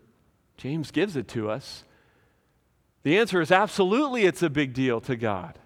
James 0.56 0.90
gives 0.90 1.16
it 1.16 1.28
to 1.28 1.48
us, 1.48 1.84
the 3.04 3.16
answer 3.18 3.40
is 3.40 3.52
absolutely 3.52 4.24
it's 4.24 4.42
a 4.42 4.50
big 4.50 4.72
deal 4.72 5.00
to 5.02 5.14
God. 5.14 5.58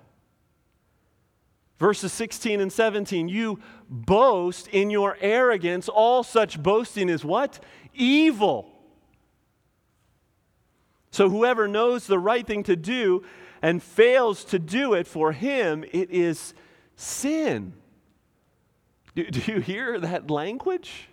Verses 1.78 2.12
16 2.12 2.60
and 2.60 2.72
17, 2.72 3.28
you 3.28 3.60
boast 3.88 4.66
in 4.68 4.90
your 4.90 5.16
arrogance. 5.20 5.88
All 5.88 6.24
such 6.24 6.60
boasting 6.60 7.08
is 7.08 7.24
what? 7.24 7.60
Evil. 7.94 8.68
So 11.12 11.30
whoever 11.30 11.68
knows 11.68 12.06
the 12.06 12.18
right 12.18 12.44
thing 12.44 12.64
to 12.64 12.74
do 12.74 13.24
and 13.62 13.82
fails 13.82 14.44
to 14.46 14.58
do 14.58 14.94
it, 14.94 15.06
for 15.06 15.32
him 15.32 15.84
it 15.92 16.10
is 16.10 16.52
sin. 16.96 17.74
Do, 19.14 19.24
do 19.24 19.52
you 19.52 19.60
hear 19.60 20.00
that 20.00 20.30
language? 20.30 21.08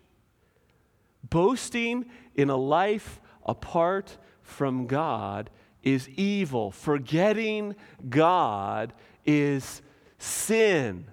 Boasting 1.30 2.06
in 2.34 2.50
a 2.50 2.58
life 2.58 3.22
apart 3.46 4.18
from 4.42 4.88
God 4.88 5.52
is 5.86 6.10
evil. 6.10 6.72
Forgetting 6.72 7.76
God 8.10 8.92
is 9.24 9.82
sin. 10.18 11.06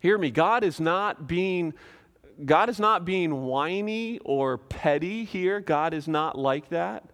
Hear 0.00 0.18
me, 0.18 0.30
God 0.30 0.64
is 0.64 0.80
not 0.80 1.26
being 1.26 1.72
God 2.44 2.68
is 2.68 2.80
not 2.80 3.04
being 3.04 3.42
whiny 3.42 4.18
or 4.24 4.58
petty 4.58 5.24
here. 5.24 5.60
God 5.60 5.94
is 5.94 6.08
not 6.08 6.36
like 6.36 6.70
that. 6.70 7.04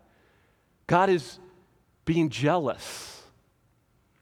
God 0.86 1.10
is 1.10 1.38
being 2.06 2.30
jealous. 2.30 3.22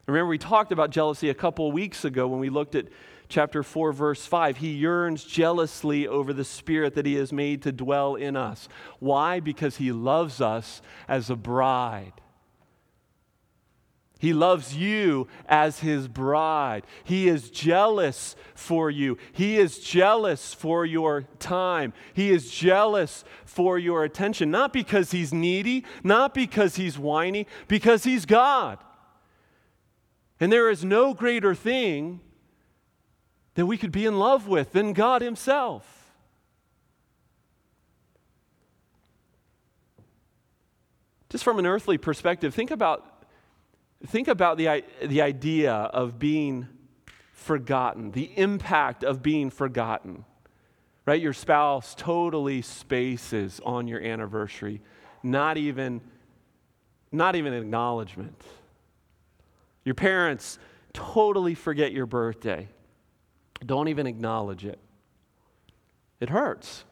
Remember, 0.09 0.29
we 0.29 0.39
talked 0.39 0.73
about 0.73 0.91
jealousy 0.91 1.31
a 1.31 1.35
couple 1.35 1.69
of 1.69 1.73
weeks 1.73 2.05
ago 2.05 2.27
when 2.27 2.41
we 2.41 2.51
looked 2.51 2.75
at 2.75 2.87
chapter 3.29 3.63
4 3.63 3.93
verse 3.93 4.25
5 4.25 4.59
he 4.59 4.71
yearns 4.71 5.25
jealously 5.25 6.07
over 6.07 6.33
the 6.33 6.45
spirit 6.45 6.95
that 6.95 7.07
he 7.07 7.15
has 7.15 7.33
made 7.33 7.63
to 7.63 7.73
dwell 7.73 8.15
in 8.15 8.37
us 8.37 8.69
why 8.99 9.41
because 9.41 9.77
he 9.77 9.93
loves 9.93 10.41
us 10.41 10.81
as 11.09 11.31
a 11.31 11.37
bride 11.37 12.15
he 14.19 14.33
loves 14.33 14.77
you 14.77 15.29
as 15.49 15.79
his 15.79 16.09
bride. 16.09 16.85
He 17.05 17.29
is 17.29 17.51
jealous 17.51 18.35
for 18.55 18.91
you. 18.91 19.17
He 19.33 19.59
is 19.59 19.79
jealous 19.79 20.53
for 20.53 20.85
your 20.85 21.23
time. 21.39 21.93
He 22.15 22.31
is 22.31 22.51
jealous 22.51 23.25
for 23.45 23.79
your 23.79 24.03
attention. 24.03 24.51
Not 24.51 24.73
because 24.73 25.13
he's 25.13 25.33
needy, 25.33 25.85
not 26.03 26.35
because 26.35 26.75
he's 26.75 26.99
whiny, 26.99 27.47
because 27.69 28.03
he's 28.03 28.27
God. 28.27 28.79
And 30.41 30.53
there 30.53 30.69
is 30.69 30.85
no 30.85 31.15
greater 31.15 31.55
thing 31.55 32.21
that 33.59 33.67
we 33.67 33.77
could 33.77 33.91
be 33.91 34.07
in 34.07 34.21
love 34.21 34.47
with 34.47 34.71
than 34.71 34.93
God 34.93 35.21
himself. 35.21 36.15
Just 41.29 41.43
from 41.43 41.59
an 41.59 41.67
earthly 41.67 41.99
perspective, 41.99 42.55
think 42.55 42.71
about 42.71 43.19
Think 44.07 44.29
about 44.29 44.59
the, 44.59 44.85
the 45.05 45.23
idea 45.23 45.73
of 45.73 46.21
being 46.21 46.69
forgotten, 47.33 48.13
the 48.13 48.31
impact 48.37 49.03
of 49.03 49.23
being 49.23 49.51
forgotten. 49.51 50.25
Right? 51.05 51.21
Your 51.21 51.33
spouse 51.33 51.97
totally 51.97 52.63
spaces 52.63 53.61
on 53.65 53.89
your 53.89 54.01
anniversary, 54.01 54.83
not 55.25 55.57
even, 55.57 56.01
not 57.11 57.35
even 57.35 57.53
acknowledgement. 57.55 58.41
Your 59.85 59.97
parents 59.97 60.61
totally 60.93 61.57
forget 61.57 61.91
your 61.91 62.07
birthday, 62.07 62.69
don't 63.65 63.89
even 63.89 64.07
acknowledge 64.07 64.65
it. 64.65 64.79
It 66.21 66.31
hurts. 66.31 66.85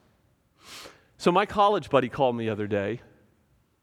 So, 1.19 1.33
my 1.33 1.47
college 1.47 1.91
buddy 1.91 2.09
called 2.09 2.37
me 2.37 2.47
the 2.47 2.51
other 2.51 2.67
day 2.67 3.01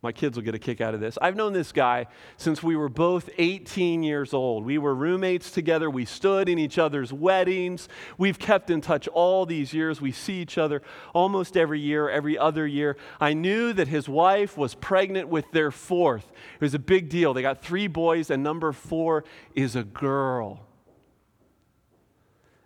my 0.04 0.12
kids 0.12 0.36
will 0.36 0.44
get 0.44 0.54
a 0.54 0.60
kick 0.60 0.82
out 0.82 0.94
of 0.94 1.00
this. 1.00 1.18
I've 1.22 1.38
known 1.38 1.54
this 1.54 1.72
guy 1.72 2.08
since 2.36 2.62
we 2.62 2.76
were 2.76 2.90
both 2.90 3.30
18 3.38 4.04
years 4.04 4.34
old. 4.34 4.66
We 4.66 4.78
were 4.78 4.94
roommates 4.94 5.50
together. 5.50 5.90
We 5.90 6.04
stood 6.04 6.50
in 6.50 6.60
each 6.60 6.78
other's 6.78 7.14
weddings. 7.14 7.88
We've 8.18 8.38
kept 8.38 8.70
in 8.70 8.82
touch 8.82 9.08
all 9.08 9.46
these 9.46 9.74
years. 9.74 10.02
We 10.02 10.12
see 10.12 10.42
each 10.42 10.58
other 10.58 10.82
almost 11.14 11.56
every 11.56 11.80
year, 11.80 12.10
every 12.10 12.38
other 12.38 12.68
year. 12.68 12.98
I 13.22 13.34
knew 13.34 13.72
that 13.72 13.88
his 13.88 14.10
wife 14.10 14.58
was 14.58 14.76
pregnant 14.76 15.30
with 15.30 15.50
their 15.54 15.72
fourth. 15.72 16.30
It 16.56 16.62
was 16.62 16.74
a 16.74 16.80
big 16.80 17.08
deal. 17.08 17.34
They 17.34 17.42
got 17.42 17.62
three 17.62 17.88
boys, 17.88 18.30
and 18.30 18.44
number 18.44 18.74
four 18.74 19.24
is 19.56 19.78
a 19.78 19.86
girl. 19.86 20.68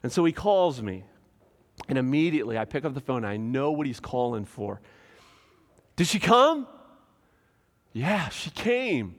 And 0.04 0.12
so 0.12 0.24
he 0.26 0.32
calls 0.32 0.82
me, 0.82 1.04
and 1.90 1.98
immediately 1.98 2.58
I 2.58 2.66
pick 2.66 2.86
up 2.86 2.94
the 2.94 3.02
phone. 3.02 3.26
I 3.26 3.38
know 3.38 3.72
what 3.72 3.88
he's 3.88 4.00
calling 4.00 4.46
for. 4.46 4.80
Did 5.96 6.08
she 6.08 6.20
come? 6.20 6.68
Yeah, 7.94 8.30
she 8.30 8.50
came. 8.52 9.16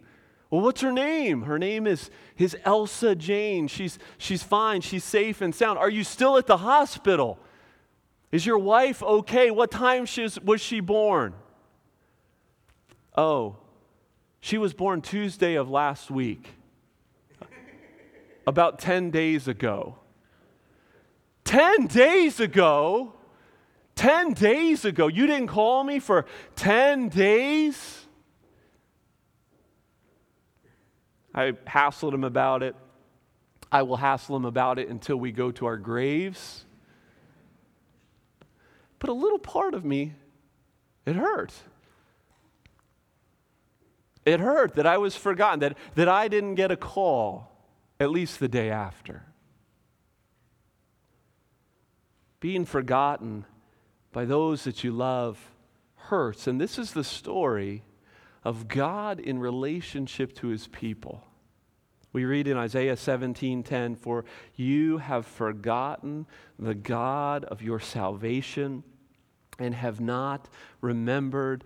Well, 0.50 0.62
what's 0.62 0.80
her 0.80 0.92
name? 0.92 1.42
Her 1.42 1.58
name 1.58 1.86
is 1.86 2.10
his 2.34 2.56
Elsa 2.64 3.14
Jane. 3.14 3.68
She's, 3.68 3.98
she's 4.16 4.42
fine. 4.42 4.80
She's 4.80 5.04
safe 5.04 5.40
and 5.40 5.54
sound. 5.54 5.78
Are 5.78 5.90
you 5.90 6.04
still 6.04 6.38
at 6.38 6.46
the 6.46 6.58
hospital? 6.58 7.38
Is 8.30 8.46
your 8.46 8.58
wife 8.58 9.02
okay? 9.02 9.50
What 9.50 9.70
time 9.70 10.06
was 10.44 10.60
she 10.60 10.80
born? 10.80 11.34
Oh, 13.16 13.56
she 14.40 14.58
was 14.58 14.72
born 14.72 15.02
Tuesday 15.02 15.56
of 15.56 15.68
last 15.68 16.10
week, 16.10 16.48
about 18.46 18.78
10 18.78 19.10
days 19.10 19.48
ago. 19.48 19.96
10 21.48 21.86
days 21.86 22.40
ago? 22.40 23.14
10 23.94 24.34
days 24.34 24.84
ago. 24.84 25.06
You 25.06 25.26
didn't 25.26 25.46
call 25.46 25.82
me 25.82 25.98
for 25.98 26.26
10 26.56 27.08
days? 27.08 28.06
I 31.34 31.52
hassled 31.66 32.12
him 32.12 32.22
about 32.22 32.62
it. 32.62 32.76
I 33.72 33.80
will 33.80 33.96
hassle 33.96 34.36
him 34.36 34.44
about 34.44 34.78
it 34.78 34.90
until 34.90 35.16
we 35.16 35.32
go 35.32 35.50
to 35.52 35.64
our 35.64 35.78
graves. 35.78 36.66
But 38.98 39.08
a 39.08 39.14
little 39.14 39.38
part 39.38 39.72
of 39.72 39.86
me, 39.86 40.12
it 41.06 41.16
hurt. 41.16 41.54
It 44.26 44.40
hurt 44.40 44.74
that 44.74 44.86
I 44.86 44.98
was 44.98 45.16
forgotten, 45.16 45.60
that, 45.60 45.78
that 45.94 46.10
I 46.10 46.28
didn't 46.28 46.56
get 46.56 46.70
a 46.70 46.76
call, 46.76 47.50
at 47.98 48.10
least 48.10 48.38
the 48.38 48.48
day 48.48 48.68
after. 48.68 49.27
Being 52.40 52.64
forgotten 52.64 53.44
by 54.12 54.24
those 54.24 54.64
that 54.64 54.84
you 54.84 54.92
love 54.92 55.52
hurts. 55.94 56.46
And 56.46 56.60
this 56.60 56.78
is 56.78 56.92
the 56.92 57.04
story 57.04 57.82
of 58.44 58.68
God 58.68 59.20
in 59.20 59.38
relationship 59.38 60.34
to 60.36 60.48
his 60.48 60.66
people. 60.68 61.24
We 62.12 62.24
read 62.24 62.48
in 62.48 62.56
Isaiah 62.56 62.96
17:10, 62.96 63.94
"For 63.94 64.24
you 64.54 64.98
have 64.98 65.26
forgotten 65.26 66.26
the 66.58 66.74
God 66.74 67.44
of 67.44 67.60
your 67.60 67.80
salvation 67.80 68.82
and 69.58 69.74
have 69.74 70.00
not 70.00 70.48
remembered 70.80 71.64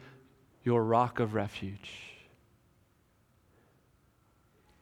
your 0.64 0.82
rock 0.84 1.20
of 1.20 1.34
refuge." 1.34 2.26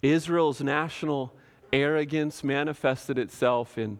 Israel's 0.00 0.62
national 0.62 1.36
arrogance 1.72 2.42
manifested 2.42 3.18
itself 3.18 3.76
in 3.76 3.98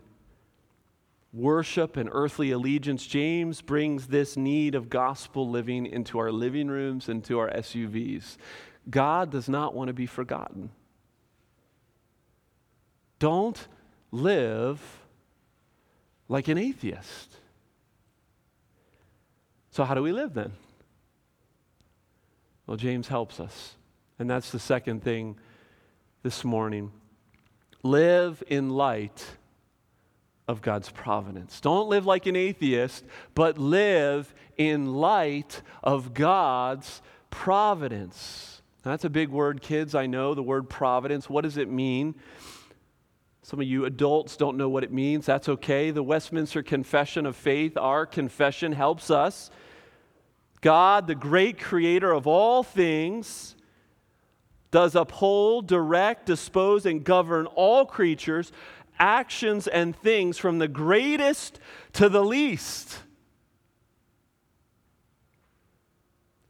worship 1.33 1.97
and 1.97 2.09
earthly 2.13 2.51
allegiance, 2.51 3.07
James 3.07 3.63
brings 3.63 4.09
this 4.09 4.37
need 4.37 4.75
of 4.75 4.91
gospel 4.91 5.49
living 5.49 5.87
into 5.87 6.19
our 6.19 6.33
living 6.33 6.69
rooms 6.69 7.09
and 7.09 7.25
to 7.25 7.39
our 7.39 7.51
SUVs. 7.51 8.37
God 8.89 9.31
does 9.31 9.49
not 9.49 9.75
want 9.75 9.89
to 9.89 9.95
be 9.95 10.07
forgotten. 10.07 10.71
Don't 13.19 13.69
live 14.11 14.81
like 16.29 16.49
an 16.49 16.59
atheist. 16.59 17.37
So, 19.71 19.85
how 19.85 19.95
do 19.95 20.03
we 20.03 20.13
live 20.13 20.35
then? 20.35 20.53
Well, 22.67 22.77
James 22.77 23.09
helps 23.09 23.41
us. 23.41 23.77
And 24.19 24.29
that's 24.29 24.51
the 24.51 24.59
second 24.59 25.03
thing 25.03 25.39
this 26.23 26.45
morning. 26.45 26.93
Live 27.83 28.43
in 28.47 28.71
light 28.71 29.25
of 30.51 30.63
God's 30.63 30.91
providence. 30.91 31.61
Don't 31.61 31.89
live 31.89 32.07
like 32.07 32.27
an 32.27 32.35
atheist, 32.35 33.05
but 33.35 33.57
live 33.57 34.35
in 34.57 34.95
light 34.95 35.63
of 35.83 36.13
God's 36.13 37.01
providence. 37.31 38.61
That's 38.83 39.05
a 39.05 39.11
big 39.11 39.29
word, 39.29 39.63
kids. 39.63 39.95
I 39.95 40.07
know 40.07 40.35
the 40.35 40.43
word 40.43 40.69
providence. 40.69 41.31
What 41.31 41.45
does 41.45 41.57
it 41.57 41.71
mean? 41.71 42.17
Some 43.43 43.61
of 43.61 43.67
you 43.67 43.85
adults 43.85 44.37
don't 44.37 44.57
know 44.57 44.69
what 44.69 44.83
it 44.83 44.93
means. 44.93 45.25
That's 45.25 45.49
okay. 45.49 45.93
The 45.93 46.03
Westminster 46.03 46.65
Confession 46.65 47.27
of 47.27 47.37
Faith, 47.37 47.77
our 47.77 48.05
confession, 48.05 48.73
helps 48.73 49.09
us. 49.09 49.51
God, 50.61 51.07
the 51.07 51.15
great 51.15 51.61
creator 51.61 52.11
of 52.13 52.27
all 52.27 52.65
things, 52.65 53.55
does 54.71 54.95
uphold, 54.95 55.67
direct, 55.67 56.27
dispose, 56.27 56.87
and 56.87 57.05
govern 57.05 57.47
all 57.47 57.85
creatures 57.87 58.53
actions 59.01 59.67
and 59.67 59.97
things 59.97 60.39
from 60.39 60.59
the 60.59 60.69
greatest 60.69 61.59
to 61.95 62.09
the 62.09 62.23
least 62.23 62.99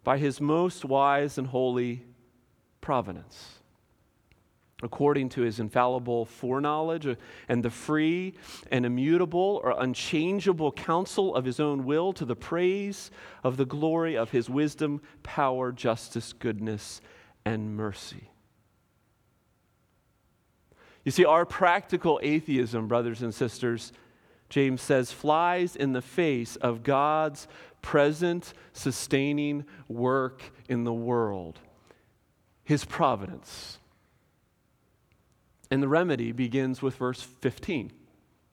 by 0.05 0.19
his 0.19 0.41
most 0.41 0.85
wise 0.85 1.39
and 1.39 1.47
holy 1.47 2.05
providence 2.81 3.61
according 4.83 5.29
to 5.29 5.43
his 5.43 5.61
infallible 5.61 6.25
foreknowledge 6.25 7.07
uh, 7.07 7.15
and 7.49 7.63
the 7.63 7.71
free 7.71 8.35
and 8.71 8.87
immutable 8.87 9.61
or 9.63 9.75
unchangeable 9.79 10.73
counsel 10.73 11.35
of 11.35 11.45
his 11.45 11.61
own 11.61 11.85
will 11.85 12.13
to 12.13 12.25
the 12.25 12.37
praise 12.37 13.11
of 13.45 13.57
the 13.57 13.67
glory 13.67 14.17
of 14.17 14.31
his 14.31 14.49
wisdom, 14.49 15.01
power, 15.23 15.73
justice, 15.73 16.33
goodness, 16.33 17.01
and 17.45 17.77
mercy. 17.77 18.30
You 21.05 21.13
see, 21.13 21.25
our 21.25 21.47
practical 21.47 22.21
atheism, 22.23 22.89
brothers 22.89 23.23
and 23.23 23.35
sisters, 23.35 23.93
James 24.49 24.83
says, 24.83 25.13
flies 25.13 25.77
in 25.77 25.93
the 25.93 26.03
face 26.03 26.57
of 26.57 26.83
God's 26.83 27.49
present 27.83 28.53
sustaining 28.73 29.65
work 29.89 30.43
in 30.69 30.85
the 30.85 30.93
world, 30.93 31.61
his 32.65 32.85
providence. 32.85 33.79
And 35.71 35.83
the 35.83 35.89
remedy 35.89 36.33
begins 36.33 36.83
with 36.83 36.97
verse 36.97 37.23
15. 37.23 37.93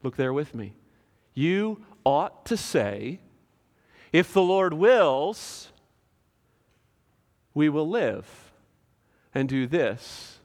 Look 0.04 0.16
there 0.16 0.34
with 0.34 0.54
me. 0.54 0.76
You 1.34 1.84
ought 2.06 2.46
to 2.46 2.56
say, 2.56 3.20
if 4.14 4.32
the 4.32 4.42
Lord 4.42 4.74
wills, 4.74 5.70
we 7.54 7.70
will 7.70 7.90
live 7.90 8.52
and 9.34 9.50
do 9.50 9.68
this 9.68 10.40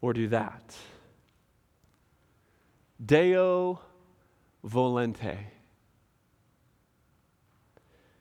or 0.00 0.12
do 0.12 0.28
that. 0.28 0.76
Deo 3.04 3.80
volente. 4.64 5.36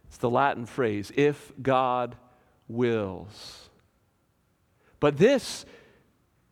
It's 0.08 0.18
the 0.18 0.30
Latin 0.30 0.66
phrase, 0.66 1.12
if 1.16 1.52
God 1.62 2.16
wills. 2.68 3.70
But 5.00 5.18
this, 5.18 5.66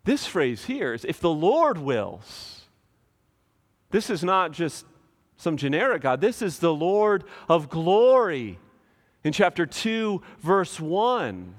this 0.04 0.26
phrase 0.26 0.66
here 0.66 0.94
is 0.94 1.06
if 1.06 1.20
the 1.20 1.30
Lord 1.30 1.78
wills. 1.78 2.62
This 3.92 4.10
is 4.10 4.24
not 4.24 4.52
just 4.52 4.86
some 5.38 5.58
generic 5.58 6.02
God, 6.02 6.22
this 6.22 6.42
is 6.42 6.60
the 6.60 6.74
Lord 6.74 7.24
of 7.48 7.70
glory 7.70 8.60
in 9.24 9.34
chapter 9.34 9.66
2, 9.66 10.22
verse 10.40 10.80
1. 10.80 11.56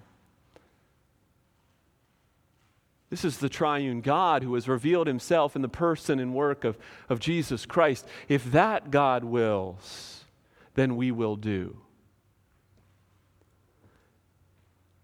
This 3.13 3.27
is 3.27 3.37
the 3.37 3.51
triune 3.51 4.01
God 4.01 4.43
who 4.43 4.55
has 4.55 4.67
revealed 4.67 5.07
himself 5.07 5.55
in 5.55 5.61
the 5.61 5.69
person 5.69 6.19
and 6.19 6.35
work 6.35 6.65
of, 6.65 6.79
of 7.11 7.21
Jesus 7.21 7.67
Christ. 7.67 8.07
If 8.27 8.51
that 8.53 8.91
God 8.91 9.23
wills, 9.23 10.25
then 10.77 10.97
we 10.97 11.11
will 11.11 11.37
do. 11.37 11.77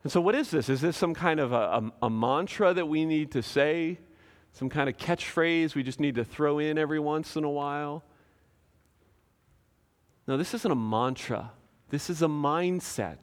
And 0.03 0.11
so, 0.11 0.23
what 0.23 0.35
is 0.35 0.51
this? 0.51 0.71
Is 0.71 0.81
this 0.81 0.97
some 0.97 1.12
kind 1.12 1.38
of 1.38 1.53
a, 1.53 1.57
a, 1.57 1.92
a, 2.05 2.09
mantra 2.09 2.73
that 2.73 2.87
we 2.87 3.05
need 3.05 3.31
to 3.33 3.42
say? 3.42 3.99
Some 4.55 4.71
kind 4.71 4.88
of 4.88 4.97
catchphrase 4.97 5.75
we 5.75 5.83
just 5.83 6.01
need 6.01 6.14
to 6.14 6.25
throw 6.25 6.61
in 6.61 6.79
every 6.79 6.99
once 6.99 7.37
in 7.37 7.44
a 7.44 7.51
while? 7.51 8.03
No, 10.27 10.38
this 10.38 10.55
isn't 10.55 10.73
a 10.73 10.75
mantra. 10.75 11.51
This 11.90 12.09
is 12.09 12.23
a 12.23 12.27
mindset. 12.27 13.18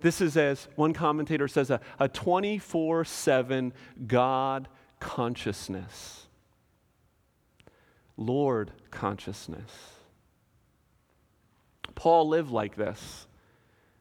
This 0.00 0.20
is, 0.20 0.36
as 0.36 0.68
one 0.76 0.92
commentator 0.92 1.48
says, 1.48 1.70
a 1.70 2.08
24 2.08 3.04
7 3.04 3.72
God 4.06 4.68
consciousness, 5.00 6.26
Lord 8.16 8.72
consciousness. 8.90 9.70
Paul 11.94 12.28
lived 12.28 12.50
like 12.50 12.76
this. 12.76 13.26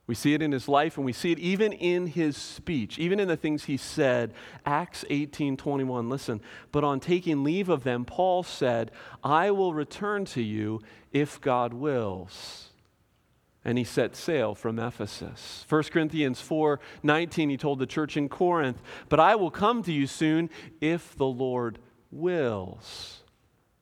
We 0.08 0.14
see 0.14 0.36
it 0.36 0.42
in 0.44 0.52
his 0.52 0.68
life 0.68 0.98
and 0.98 1.06
we 1.06 1.14
see 1.14 1.32
it 1.32 1.40
even 1.40 1.74
in 1.74 2.06
his 2.08 2.38
speech, 2.38 3.00
even 3.00 3.20
in 3.20 3.28
the 3.28 3.38
things 3.38 3.64
he 3.64 3.78
said. 3.78 4.34
Acts 4.66 5.04
18 5.10 5.58
21, 5.58 6.10
listen. 6.10 6.42
But 6.72 6.84
on 6.84 7.00
taking 7.00 7.44
leave 7.44 7.70
of 7.70 7.84
them, 7.84 8.06
Paul 8.06 8.44
said, 8.44 8.92
I 9.24 9.50
will 9.50 9.74
return 9.74 10.26
to 10.26 10.44
you 10.44 10.82
if 11.12 11.42
God 11.42 11.74
wills 11.74 12.72
and 13.66 13.80
he 13.80 13.84
set 13.84 14.16
sail 14.16 14.54
from 14.54 14.78
Ephesus. 14.78 15.66
1 15.68 15.84
Corinthians 15.86 16.40
4 16.40 16.80
19, 17.02 17.50
he 17.50 17.58
told 17.58 17.80
the 17.80 17.88
church 17.88 18.16
in 18.16 18.30
Corinth, 18.30 18.82
But 19.10 19.20
I 19.20 19.36
will 19.36 19.50
come 19.50 19.82
to 19.84 19.92
you 19.92 20.06
soon 20.06 20.52
if 20.80 21.16
the 21.18 21.26
Lord 21.26 21.80
wills. 22.12 23.24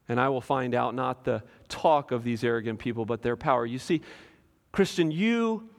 And 0.08 0.20
I 0.20 0.30
will 0.30 0.42
find 0.42 0.74
out 0.74 0.96
not 0.96 1.26
the 1.26 1.44
talk 1.68 2.12
of 2.12 2.24
these 2.24 2.44
arrogant 2.44 2.80
people, 2.80 3.06
but 3.06 3.22
their 3.22 3.36
power. 3.36 3.66
You 3.66 3.80
see, 3.80 4.02
Christian, 4.72 5.12
you, 5.12 5.70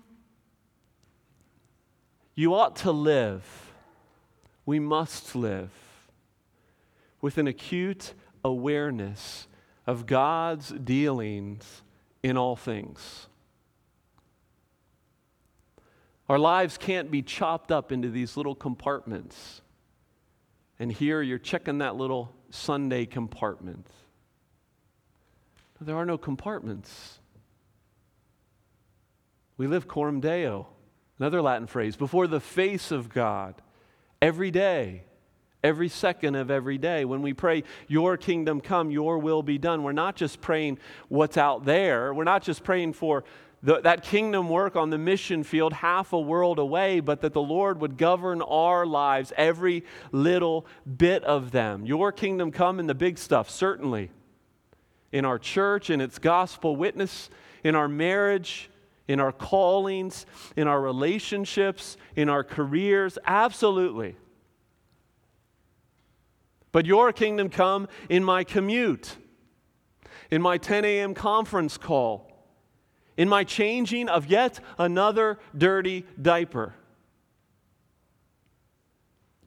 you 2.35 2.55
ought 2.55 2.77
to 2.77 2.93
live, 2.93 3.73
we 4.67 4.79
must 4.79 5.35
live 5.35 5.71
with 7.21 7.38
an 7.38 7.47
acute 7.47 8.12
awareness 8.45 9.47
of 9.87 10.07
God's 10.07 10.71
dealings 10.71 11.83
in 12.23 12.37
all 12.37 12.57
things. 12.57 13.29
Our 16.28 16.38
lives 16.38 16.78
can't 16.78 17.10
be 17.10 17.22
chopped 17.22 17.70
up 17.70 17.92
into 17.92 18.08
these 18.08 18.37
little 18.37 18.54
compartments. 18.54 19.60
And 20.78 20.90
here 20.90 21.22
you're 21.22 21.38
checking 21.38 21.78
that 21.78 21.96
little 21.96 22.32
Sunday 22.50 23.06
compartment. 23.06 23.87
There 25.80 25.96
are 25.96 26.06
no 26.06 26.16
compartments. 26.16 27.18
We 29.56 29.66
live 29.66 29.87
coram 29.87 30.20
deo, 30.20 30.66
another 31.18 31.42
Latin 31.42 31.66
phrase, 31.66 31.94
before 31.94 32.26
the 32.26 32.40
face 32.40 32.90
of 32.90 33.10
God 33.10 33.54
every 34.22 34.50
day, 34.50 35.04
every 35.62 35.88
second 35.88 36.37
of 36.37 36.50
every 36.50 36.78
day. 36.78 37.04
When 37.04 37.22
we 37.22 37.34
pray, 37.34 37.64
Your 37.87 38.16
kingdom 38.16 38.60
come, 38.60 38.90
Your 38.90 39.18
will 39.18 39.42
be 39.42 39.58
done, 39.58 39.82
we're 39.82 39.92
not 39.92 40.16
just 40.16 40.40
praying 40.40 40.78
what's 41.08 41.37
out 41.37 41.64
there. 41.64 42.14
We're 42.14 42.24
not 42.24 42.42
just 42.42 42.64
praying 42.64 42.94
for 42.94 43.24
the, 43.64 43.81
that 43.81 44.03
kingdom 44.03 44.50
work 44.50 44.77
on 44.77 44.90
the 44.90 44.98
mission 44.98 45.42
field 45.42 45.72
half 45.72 46.12
a 46.12 46.20
world 46.20 46.59
away, 46.59 47.00
but 47.00 47.22
that 47.22 47.33
the 47.33 47.40
Lord 47.40 47.81
would 47.81 47.96
govern 47.96 48.42
our 48.42 48.85
lives, 48.85 49.33
every 49.38 49.85
little 50.12 50.66
bit 50.98 51.24
of 51.24 51.50
them. 51.50 51.87
Your 51.87 52.12
kingdom 52.12 52.53
come 52.53 52.79
in 52.79 52.87
the 52.87 52.94
big 52.94 53.16
stuff, 53.16 53.48
certainly. 53.48 54.11
In 55.12 55.24
our 55.24 55.38
church, 55.38 55.88
in 55.88 56.03
its 56.03 56.18
gospel 56.18 56.77
witness, 56.77 57.31
in 57.64 57.74
our 57.74 57.88
marriage, 57.88 58.68
in 59.09 59.18
our 59.18 59.33
callings, 59.33 60.27
in 60.57 60.68
our 60.68 60.81
relationships, 60.81 61.96
in 62.16 62.29
our 62.29 62.44
careers, 62.44 63.16
absolutely. 63.24 64.14
But 66.70 66.85
your 66.85 67.14
kingdom 67.14 67.48
come 67.48 67.88
in 68.11 68.24
my 68.24 68.44
commute, 68.44 69.16
in 70.31 70.42
my 70.42 70.59
10 70.59 70.85
a.m. 70.85 71.14
conference 71.14 71.79
call 71.79 72.31
in 73.16 73.29
my 73.29 73.44
changing 73.44 74.09
of 74.09 74.27
yet 74.27 74.61
another 74.79 75.38
dirty 75.57 76.05
diaper. 76.20 76.74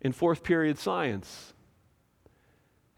In 0.02 0.12
fourth 0.12 0.44
period 0.44 0.78
science, 0.78 1.54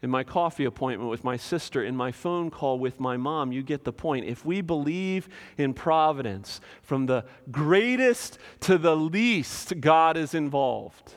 in 0.02 0.10
my 0.10 0.24
coffee 0.24 0.64
appointment 0.64 1.10
with 1.10 1.24
my 1.24 1.36
sister, 1.36 1.82
in 1.82 1.96
my 1.96 2.12
phone 2.12 2.50
call 2.50 2.78
with 2.78 3.00
my 3.00 3.16
mom, 3.16 3.52
you 3.52 3.62
get 3.62 3.84
the 3.84 3.92
point. 3.92 4.26
If 4.26 4.44
we 4.44 4.60
believe 4.60 5.28
in 5.58 5.74
providence, 5.74 6.60
from 6.82 7.06
the 7.06 7.24
greatest 7.50 8.38
to 8.60 8.78
the 8.78 8.96
least, 8.96 9.80
God 9.80 10.16
is 10.16 10.34
involved. 10.34 11.14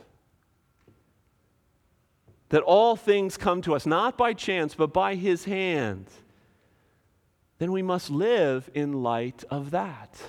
That 2.50 2.62
all 2.62 2.96
things 2.96 3.38
come 3.38 3.62
to 3.64 3.76
us, 3.76 3.86
not 3.86 4.18
by 4.18 4.34
chance, 4.34 4.76
but 4.76 4.94
by 4.94 5.16
His 5.16 5.46
hand 5.46 6.08
then 7.64 7.72
we 7.72 7.82
must 7.82 8.10
live 8.10 8.70
in 8.74 8.92
light 9.04 9.46
of 9.50 9.72
that. 9.72 10.22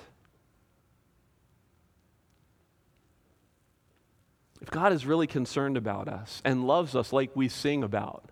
If 4.61 4.71
God 4.71 4.93
is 4.93 5.05
really 5.05 5.27
concerned 5.27 5.77
about 5.77 6.07
us 6.07 6.41
and 6.45 6.65
loves 6.65 6.95
us 6.95 7.13
like 7.13 7.35
we 7.35 7.49
sing 7.49 7.83
about, 7.83 8.31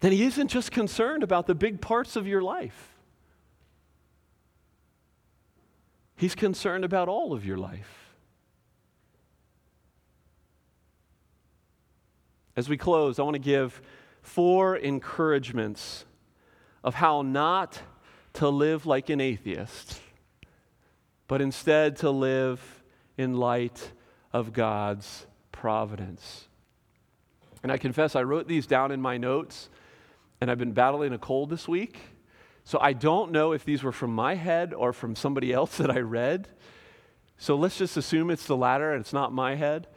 then 0.00 0.12
He 0.12 0.22
isn't 0.24 0.48
just 0.48 0.70
concerned 0.70 1.22
about 1.22 1.46
the 1.46 1.54
big 1.54 1.80
parts 1.80 2.14
of 2.14 2.26
your 2.26 2.42
life. 2.42 2.98
He's 6.14 6.34
concerned 6.34 6.84
about 6.84 7.08
all 7.08 7.32
of 7.32 7.42
your 7.42 7.56
life. 7.56 8.12
As 12.54 12.68
we 12.68 12.76
close, 12.76 13.18
I 13.18 13.22
want 13.22 13.32
to 13.32 13.38
give 13.38 13.80
four 14.20 14.76
encouragements 14.76 16.04
of 16.82 16.94
how 16.94 17.22
not 17.22 17.80
to 18.34 18.48
live 18.48 18.86
like 18.86 19.10
an 19.10 19.20
atheist, 19.20 20.00
but 21.26 21.40
instead 21.40 21.96
to 21.96 22.10
live 22.10 22.82
in 23.16 23.34
light 23.34 23.92
of 24.32 24.52
God's 24.52 25.26
providence. 25.52 26.46
And 27.62 27.72
I 27.72 27.78
confess, 27.78 28.14
I 28.14 28.22
wrote 28.22 28.46
these 28.46 28.66
down 28.66 28.92
in 28.92 29.00
my 29.00 29.16
notes, 29.18 29.68
and 30.40 30.50
I've 30.50 30.58
been 30.58 30.72
battling 30.72 31.12
a 31.12 31.18
cold 31.18 31.50
this 31.50 31.66
week. 31.66 31.98
So 32.64 32.78
I 32.80 32.92
don't 32.92 33.32
know 33.32 33.52
if 33.52 33.64
these 33.64 33.82
were 33.82 33.92
from 33.92 34.14
my 34.14 34.34
head 34.34 34.74
or 34.74 34.92
from 34.92 35.16
somebody 35.16 35.52
else 35.52 35.78
that 35.78 35.90
I 35.90 36.00
read. 36.00 36.48
So 37.38 37.56
let's 37.56 37.78
just 37.78 37.96
assume 37.96 38.30
it's 38.30 38.46
the 38.46 38.56
latter 38.56 38.92
and 38.92 39.00
it's 39.00 39.12
not 39.12 39.32
my 39.32 39.54
head. 39.54 39.88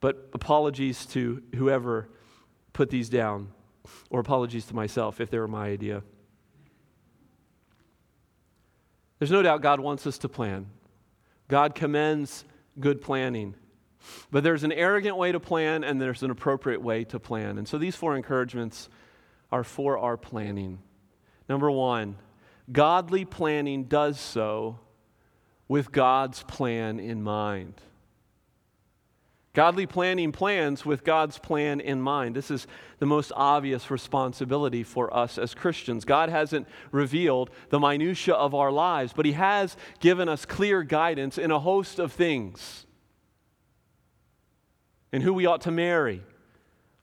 But 0.00 0.30
apologies 0.32 1.06
to 1.06 1.42
whoever 1.54 2.08
put 2.72 2.90
these 2.90 3.08
down 3.08 3.48
or 4.10 4.20
apologies 4.20 4.66
to 4.66 4.74
myself 4.74 5.20
if 5.20 5.30
they 5.30 5.38
were 5.38 5.48
my 5.48 5.66
idea. 5.66 6.02
There's 9.18 9.30
no 9.30 9.42
doubt 9.42 9.62
God 9.62 9.80
wants 9.80 10.06
us 10.06 10.18
to 10.18 10.28
plan. 10.28 10.66
God 11.48 11.74
commends 11.74 12.44
good 12.78 13.00
planning. 13.00 13.54
But 14.30 14.44
there's 14.44 14.64
an 14.64 14.72
arrogant 14.72 15.16
way 15.16 15.32
to 15.32 15.40
plan 15.40 15.84
and 15.84 16.00
there's 16.00 16.22
an 16.22 16.30
appropriate 16.30 16.82
way 16.82 17.04
to 17.04 17.18
plan. 17.18 17.58
And 17.58 17.66
so 17.66 17.78
these 17.78 17.96
four 17.96 18.16
encouragements 18.16 18.88
are 19.50 19.64
for 19.64 19.98
our 19.98 20.16
planning. 20.16 20.80
Number 21.48 21.70
one, 21.70 22.16
godly 22.70 23.24
planning 23.24 23.84
does 23.84 24.18
so 24.18 24.78
with 25.68 25.92
God's 25.92 26.42
plan 26.42 27.00
in 27.00 27.22
mind. 27.22 27.80
Godly 29.54 29.86
planning 29.86 30.32
plans 30.32 30.84
with 30.84 31.04
God's 31.04 31.38
plan 31.38 31.80
in 31.80 32.02
mind. 32.02 32.34
This 32.34 32.50
is 32.50 32.66
the 32.98 33.06
most 33.06 33.30
obvious 33.36 33.88
responsibility 33.88 34.82
for 34.82 35.16
us 35.16 35.38
as 35.38 35.54
Christians. 35.54 36.04
God 36.04 36.28
hasn't 36.28 36.66
revealed 36.90 37.50
the 37.70 37.78
minutitia 37.78 38.34
of 38.34 38.52
our 38.52 38.72
lives, 38.72 39.12
but 39.12 39.24
He 39.24 39.32
has 39.32 39.76
given 40.00 40.28
us 40.28 40.44
clear 40.44 40.82
guidance 40.82 41.38
in 41.38 41.52
a 41.52 41.60
host 41.60 42.00
of 42.00 42.12
things. 42.12 42.84
In 45.12 45.22
who 45.22 45.32
we 45.32 45.46
ought 45.46 45.60
to 45.62 45.70
marry, 45.70 46.22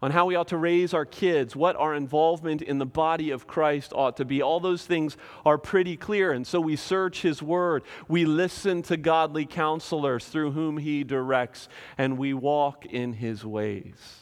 on 0.01 0.11
how 0.11 0.25
we 0.25 0.35
ought 0.35 0.47
to 0.47 0.57
raise 0.57 0.93
our 0.93 1.05
kids, 1.05 1.55
what 1.55 1.75
our 1.75 1.93
involvement 1.93 2.61
in 2.61 2.79
the 2.79 2.85
body 2.85 3.29
of 3.29 3.45
Christ 3.45 3.93
ought 3.95 4.17
to 4.17 4.25
be. 4.25 4.41
All 4.41 4.59
those 4.59 4.85
things 4.85 5.15
are 5.45 5.59
pretty 5.59 5.95
clear. 5.95 6.31
And 6.31 6.45
so 6.45 6.59
we 6.59 6.75
search 6.75 7.21
His 7.21 7.43
Word. 7.43 7.83
We 8.07 8.25
listen 8.25 8.81
to 8.83 8.97
godly 8.97 9.45
counselors 9.45 10.25
through 10.25 10.51
whom 10.51 10.77
He 10.77 11.03
directs, 11.03 11.69
and 11.97 12.17
we 12.17 12.33
walk 12.33 12.85
in 12.85 13.13
His 13.13 13.45
ways. 13.45 14.21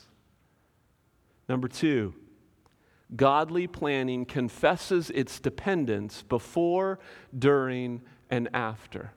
Number 1.47 1.69
two, 1.69 2.13
godly 3.15 3.65
planning 3.65 4.25
confesses 4.25 5.09
its 5.11 5.39
dependence 5.39 6.23
before, 6.23 6.99
during, 7.37 8.01
and 8.29 8.49
after. 8.53 9.13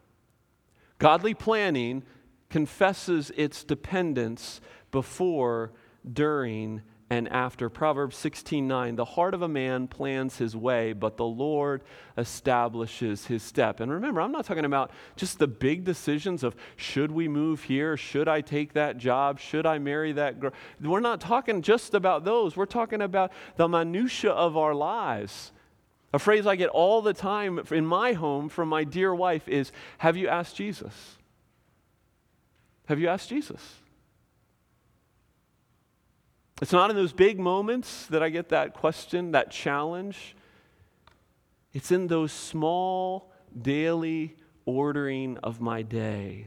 Godly 0.98 1.34
planning 1.34 2.04
confesses 2.48 3.32
its 3.36 3.64
dependence 3.64 4.60
before, 4.92 5.72
during, 6.10 6.82
and 7.12 7.28
after. 7.28 7.68
Proverbs 7.68 8.16
16:9 8.16 8.96
The 8.96 9.04
heart 9.04 9.34
of 9.34 9.42
a 9.42 9.48
man 9.48 9.86
plans 9.86 10.38
his 10.38 10.56
way, 10.56 10.94
but 10.94 11.18
the 11.18 11.26
Lord 11.26 11.82
establishes 12.16 13.26
his 13.26 13.42
step. 13.42 13.80
And 13.80 13.92
remember, 13.92 14.22
I'm 14.22 14.32
not 14.32 14.46
talking 14.46 14.64
about 14.64 14.90
just 15.14 15.38
the 15.38 15.46
big 15.46 15.84
decisions 15.84 16.42
of 16.42 16.56
should 16.74 17.12
we 17.12 17.28
move 17.28 17.64
here, 17.64 17.98
should 17.98 18.28
I 18.28 18.40
take 18.40 18.72
that 18.72 18.96
job, 18.96 19.38
should 19.38 19.66
I 19.66 19.78
marry 19.78 20.12
that 20.12 20.40
girl. 20.40 20.52
We're 20.80 21.00
not 21.00 21.20
talking 21.20 21.60
just 21.60 21.92
about 21.92 22.24
those. 22.24 22.56
We're 22.56 22.64
talking 22.64 23.02
about 23.02 23.30
the 23.56 23.68
minutia 23.68 24.30
of 24.30 24.56
our 24.56 24.74
lives. 24.74 25.52
A 26.14 26.18
phrase 26.18 26.46
I 26.46 26.56
get 26.56 26.70
all 26.70 27.02
the 27.02 27.14
time 27.14 27.60
in 27.70 27.84
my 27.84 28.14
home 28.14 28.48
from 28.48 28.70
my 28.70 28.84
dear 28.84 29.14
wife 29.14 29.48
is, 29.48 29.70
"Have 29.98 30.16
you 30.16 30.28
asked 30.28 30.56
Jesus?" 30.56 31.18
Have 32.86 32.98
you 32.98 33.08
asked 33.08 33.28
Jesus? 33.28 33.81
It's 36.60 36.72
not 36.72 36.90
in 36.90 36.96
those 36.96 37.12
big 37.12 37.40
moments 37.40 38.06
that 38.06 38.22
I 38.22 38.28
get 38.28 38.50
that 38.50 38.74
question, 38.74 39.32
that 39.32 39.50
challenge. 39.50 40.36
It's 41.72 41.90
in 41.90 42.06
those 42.06 42.32
small 42.32 43.32
daily 43.60 44.36
ordering 44.64 45.38
of 45.38 45.60
my 45.60 45.82
day. 45.82 46.46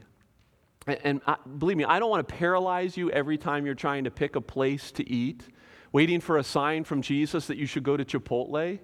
And, 0.88 1.00
and 1.04 1.22
I, 1.26 1.38
believe 1.58 1.78
me, 1.78 1.84
I 1.84 2.00
don't 2.00 2.10
want 2.10 2.28
to 2.28 2.34
paralyze 2.34 2.96
you 2.96 3.12
every 3.12 3.38
time 3.38 3.66
you're 3.66 3.76
trying 3.76 4.04
to 4.04 4.12
pick 4.12 4.36
a 4.36 4.42
place 4.42 4.92
to 4.94 5.10
eat, 5.10 5.44
waiting 5.92 6.22
for 6.22 6.38
a 6.38 6.44
sign 6.44 6.84
from 6.84 7.02
Jesus 7.02 7.48
that 7.48 7.58
you 7.58 7.66
should 7.66 7.84
go 7.84 7.98
to 7.98 8.06
Chipotle. 8.06 8.80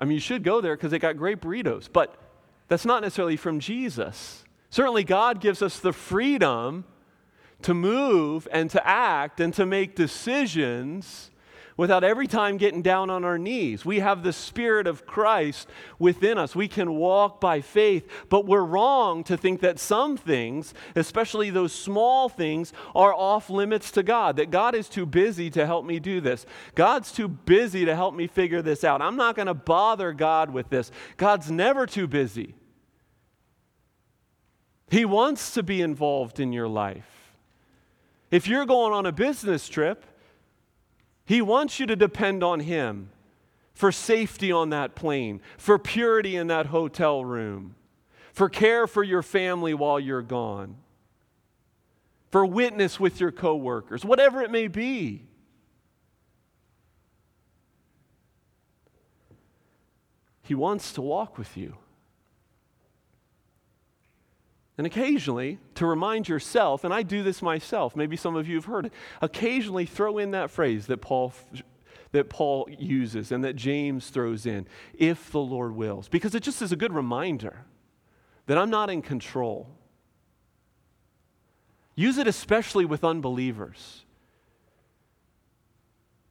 I 0.00 0.04
mean, 0.04 0.14
you 0.14 0.20
should 0.20 0.44
go 0.44 0.60
there 0.60 0.76
because 0.76 0.90
they 0.90 0.98
got 0.98 1.16
great 1.16 1.40
burritos, 1.40 1.88
but 1.92 2.16
that's 2.68 2.84
not 2.84 3.02
necessarily 3.02 3.36
from 3.36 3.58
Jesus. 3.58 4.44
Certainly, 4.70 5.04
God 5.04 5.40
gives 5.40 5.62
us 5.62 5.80
the 5.80 5.92
freedom 5.92 6.84
to 7.62 7.74
move 7.74 8.46
and 8.52 8.70
to 8.70 8.86
act 8.86 9.40
and 9.40 9.52
to 9.54 9.66
make 9.66 9.96
decisions 9.96 11.30
without 11.78 12.02
every 12.02 12.26
time 12.26 12.56
getting 12.56 12.82
down 12.82 13.08
on 13.08 13.24
our 13.24 13.38
knees. 13.38 13.84
We 13.84 14.00
have 14.00 14.22
the 14.22 14.32
Spirit 14.32 14.88
of 14.88 15.06
Christ 15.06 15.68
within 15.98 16.36
us. 16.36 16.56
We 16.56 16.66
can 16.66 16.96
walk 16.96 17.40
by 17.40 17.60
faith, 17.60 18.10
but 18.28 18.44
we're 18.44 18.64
wrong 18.64 19.22
to 19.24 19.36
think 19.36 19.60
that 19.60 19.78
some 19.78 20.16
things, 20.16 20.74
especially 20.96 21.50
those 21.50 21.72
small 21.72 22.28
things, 22.28 22.72
are 22.96 23.14
off 23.14 23.48
limits 23.48 23.92
to 23.92 24.02
God, 24.02 24.36
that 24.36 24.50
God 24.50 24.74
is 24.74 24.88
too 24.88 25.06
busy 25.06 25.50
to 25.50 25.64
help 25.64 25.86
me 25.86 26.00
do 26.00 26.20
this. 26.20 26.46
God's 26.74 27.12
too 27.12 27.28
busy 27.28 27.84
to 27.84 27.94
help 27.94 28.12
me 28.12 28.26
figure 28.26 28.60
this 28.60 28.82
out. 28.82 29.00
I'm 29.00 29.16
not 29.16 29.36
going 29.36 29.46
to 29.46 29.54
bother 29.54 30.12
God 30.12 30.50
with 30.50 30.68
this. 30.70 30.90
God's 31.16 31.48
never 31.48 31.86
too 31.86 32.08
busy. 32.08 32.56
He 34.90 35.04
wants 35.04 35.54
to 35.54 35.62
be 35.62 35.80
involved 35.80 36.40
in 36.40 36.52
your 36.52 36.68
life. 36.68 37.17
If 38.30 38.46
you're 38.46 38.66
going 38.66 38.92
on 38.92 39.06
a 39.06 39.12
business 39.12 39.68
trip, 39.68 40.04
He 41.24 41.40
wants 41.40 41.80
you 41.80 41.86
to 41.86 41.96
depend 41.96 42.42
on 42.42 42.60
Him 42.60 43.10
for 43.72 43.92
safety 43.92 44.50
on 44.50 44.70
that 44.70 44.94
plane, 44.94 45.40
for 45.56 45.78
purity 45.78 46.36
in 46.36 46.48
that 46.48 46.66
hotel 46.66 47.24
room, 47.24 47.76
for 48.32 48.48
care 48.48 48.86
for 48.86 49.02
your 49.02 49.22
family 49.22 49.72
while 49.72 50.00
you're 50.00 50.22
gone, 50.22 50.76
for 52.30 52.44
witness 52.44 52.98
with 52.98 53.20
your 53.20 53.32
coworkers, 53.32 54.04
whatever 54.04 54.42
it 54.42 54.50
may 54.50 54.68
be. 54.68 55.24
He 60.42 60.54
wants 60.54 60.92
to 60.94 61.02
walk 61.02 61.38
with 61.38 61.56
you. 61.56 61.76
And 64.78 64.86
occasionally, 64.86 65.58
to 65.74 65.86
remind 65.86 66.28
yourself, 66.28 66.84
and 66.84 66.94
I 66.94 67.02
do 67.02 67.24
this 67.24 67.42
myself, 67.42 67.96
maybe 67.96 68.16
some 68.16 68.36
of 68.36 68.48
you 68.48 68.54
have 68.54 68.66
heard 68.66 68.86
it, 68.86 68.92
occasionally 69.20 69.86
throw 69.86 70.18
in 70.18 70.30
that 70.30 70.52
phrase 70.52 70.86
that 70.86 70.98
Paul, 70.98 71.32
that 72.12 72.30
Paul 72.30 72.68
uses 72.78 73.32
and 73.32 73.42
that 73.42 73.56
James 73.56 74.08
throws 74.10 74.46
in, 74.46 74.68
if 74.94 75.32
the 75.32 75.40
Lord 75.40 75.74
wills, 75.74 76.06
because 76.06 76.32
it 76.36 76.44
just 76.44 76.62
is 76.62 76.70
a 76.70 76.76
good 76.76 76.94
reminder 76.94 77.64
that 78.46 78.56
I'm 78.56 78.70
not 78.70 78.88
in 78.88 79.02
control. 79.02 79.68
Use 81.96 82.16
it 82.16 82.28
especially 82.28 82.84
with 82.84 83.02
unbelievers, 83.02 84.04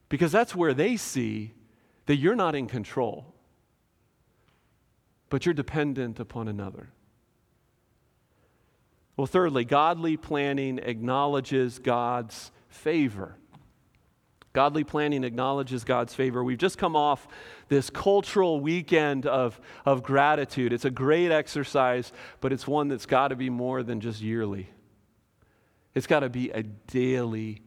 because 0.08 0.32
that's 0.32 0.54
where 0.54 0.72
they 0.72 0.96
see 0.96 1.52
that 2.06 2.16
you're 2.16 2.34
not 2.34 2.54
in 2.54 2.66
control, 2.66 3.34
but 5.28 5.44
you're 5.44 5.52
dependent 5.52 6.18
upon 6.18 6.48
another. 6.48 6.88
Well, 9.18 9.26
thirdly, 9.26 9.64
godly 9.64 10.16
planning 10.16 10.78
acknowledges 10.78 11.80
God's 11.80 12.52
favor. 12.68 13.34
Godly 14.52 14.84
planning 14.84 15.24
acknowledges 15.24 15.82
God's 15.82 16.14
favor. 16.14 16.44
We've 16.44 16.56
just 16.56 16.78
come 16.78 16.94
off 16.94 17.26
this 17.66 17.90
cultural 17.90 18.60
weekend 18.60 19.26
of, 19.26 19.60
of 19.84 20.04
gratitude. 20.04 20.72
It's 20.72 20.84
a 20.84 20.90
great 20.90 21.32
exercise, 21.32 22.12
but 22.40 22.52
it's 22.52 22.68
one 22.68 22.86
that's 22.86 23.06
got 23.06 23.28
to 23.28 23.36
be 23.36 23.50
more 23.50 23.82
than 23.82 24.00
just 24.00 24.20
yearly. 24.20 24.68
It's 25.96 26.06
got 26.06 26.20
to 26.20 26.28
be 26.28 26.50
a 26.50 26.62
daily 26.62 27.62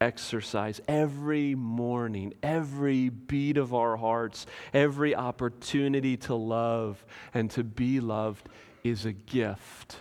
exercise 0.00 0.80
every 0.88 1.54
morning, 1.54 2.32
every 2.42 3.10
beat 3.10 3.58
of 3.58 3.74
our 3.74 3.98
hearts, 3.98 4.46
every 4.72 5.14
opportunity 5.14 6.16
to 6.16 6.34
love 6.34 7.04
and 7.34 7.50
to 7.50 7.64
be 7.64 8.00
loved 8.00 8.48
is 8.82 9.04
a 9.04 9.12
gift 9.12 9.98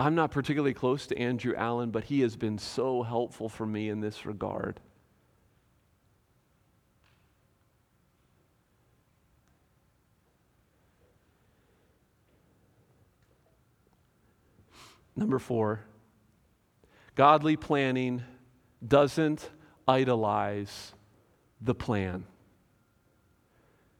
I'm 0.00 0.14
not 0.14 0.30
particularly 0.30 0.72
close 0.72 1.06
to 1.08 1.18
Andrew 1.18 1.54
Allen, 1.54 1.90
but 1.90 2.04
he 2.04 2.20
has 2.22 2.34
been 2.34 2.56
so 2.56 3.02
helpful 3.02 3.50
for 3.50 3.66
me 3.66 3.90
in 3.90 4.00
this 4.00 4.24
regard. 4.24 4.80
Number 15.14 15.38
four, 15.38 15.80
godly 17.14 17.58
planning 17.58 18.22
doesn't 18.86 19.50
idolize 19.86 20.94
the 21.60 21.74
plan. 21.74 22.24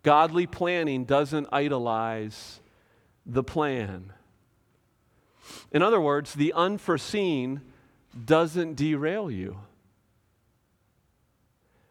Godly 0.03 0.47
planning 0.47 1.05
doesn't 1.05 1.49
idolize 1.53 2.61
the 3.27 3.45
plan. 3.45 4.15
In 5.73 5.83
other 5.83 6.01
words, 6.01 6.35
the 6.35 6.53
unforeseen 6.53 7.61
doesn't 8.25 8.75
derail 8.75 9.31
you. 9.31 9.59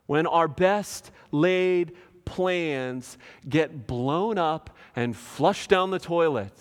When 0.05 0.25
our 0.27 0.47
best 0.47 1.12
laid 1.31 1.95
plans 2.25 3.17
get 3.47 3.88
blown 3.88 4.38
up 4.38 4.75
and 4.95 5.15
flushed 5.15 5.69
down 5.69 5.91
the 5.91 5.99
toilet, 5.99 6.53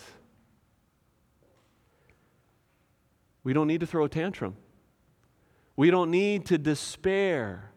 we 3.42 3.52
don't 3.52 3.66
need 3.66 3.80
to 3.80 3.86
throw 3.86 4.04
a 4.04 4.08
tantrum. 4.08 4.56
We 5.76 5.90
don't 5.90 6.10
need 6.10 6.46
to 6.46 6.58
despair, 6.58 7.70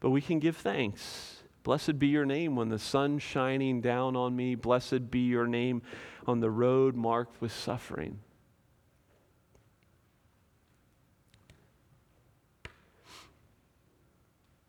but 0.00 0.10
we 0.10 0.20
can 0.20 0.38
give 0.38 0.56
thanks 0.56 1.33
Blessed 1.64 1.98
be 1.98 2.08
your 2.08 2.26
name 2.26 2.56
when 2.56 2.68
the 2.68 2.78
sun's 2.78 3.22
shining 3.22 3.80
down 3.80 4.16
on 4.16 4.36
me. 4.36 4.54
Blessed 4.54 5.10
be 5.10 5.20
your 5.20 5.46
name 5.46 5.80
on 6.26 6.40
the 6.40 6.50
road 6.50 6.94
marked 6.94 7.40
with 7.40 7.52
suffering. 7.52 8.20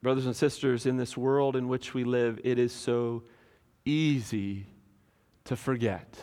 Brothers 0.01 0.25
and 0.25 0.35
sisters, 0.35 0.85
in 0.85 0.95
this 0.95 1.17
world 1.17 1.57
in 1.57 1.67
which 1.67 1.93
we 1.93 2.05
live, 2.05 2.39
it 2.43 2.57
is 2.57 2.71
so 2.71 3.23
easy 3.83 4.67
to 5.43 5.57
forget. 5.57 6.15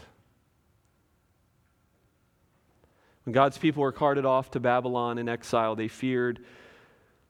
When 3.24 3.35
God's 3.35 3.58
people 3.58 3.82
were 3.82 3.92
carted 3.92 4.24
off 4.24 4.52
to 4.52 4.61
Babylon 4.61 5.18
in 5.18 5.28
exile, 5.28 5.76
they 5.76 5.88
feared 5.88 6.44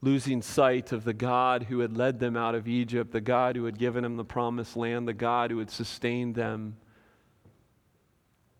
losing 0.02 0.42
sight 0.42 0.90
of 0.90 1.04
the 1.04 1.14
God 1.14 1.62
who 1.62 1.78
had 1.78 1.96
led 1.96 2.18
them 2.18 2.36
out 2.36 2.56
of 2.56 2.66
Egypt, 2.66 3.12
the 3.12 3.20
God 3.20 3.54
who 3.54 3.64
had 3.64 3.78
given 3.78 4.02
them 4.02 4.16
the 4.16 4.24
promised 4.24 4.76
land, 4.76 5.06
the 5.06 5.14
God 5.14 5.52
who 5.52 5.60
had 5.60 5.70
sustained 5.70 6.34
them. 6.34 6.76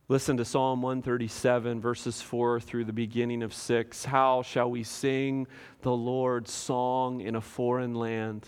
Listen 0.09 0.37
to 0.37 0.45
Psalm 0.45 0.83
137, 0.83 1.81
verses 1.81 2.23
4 2.23 2.61
through 2.61 2.85
the 2.85 2.93
beginning 2.93 3.43
of 3.43 3.53
6. 3.53 4.05
How 4.05 4.43
shall 4.43 4.71
we 4.71 4.85
sing 4.85 5.49
the 5.81 5.93
Lord's 5.93 6.53
song 6.53 7.21
in 7.21 7.35
a 7.35 7.41
foreign 7.41 7.95
land? 7.95 8.47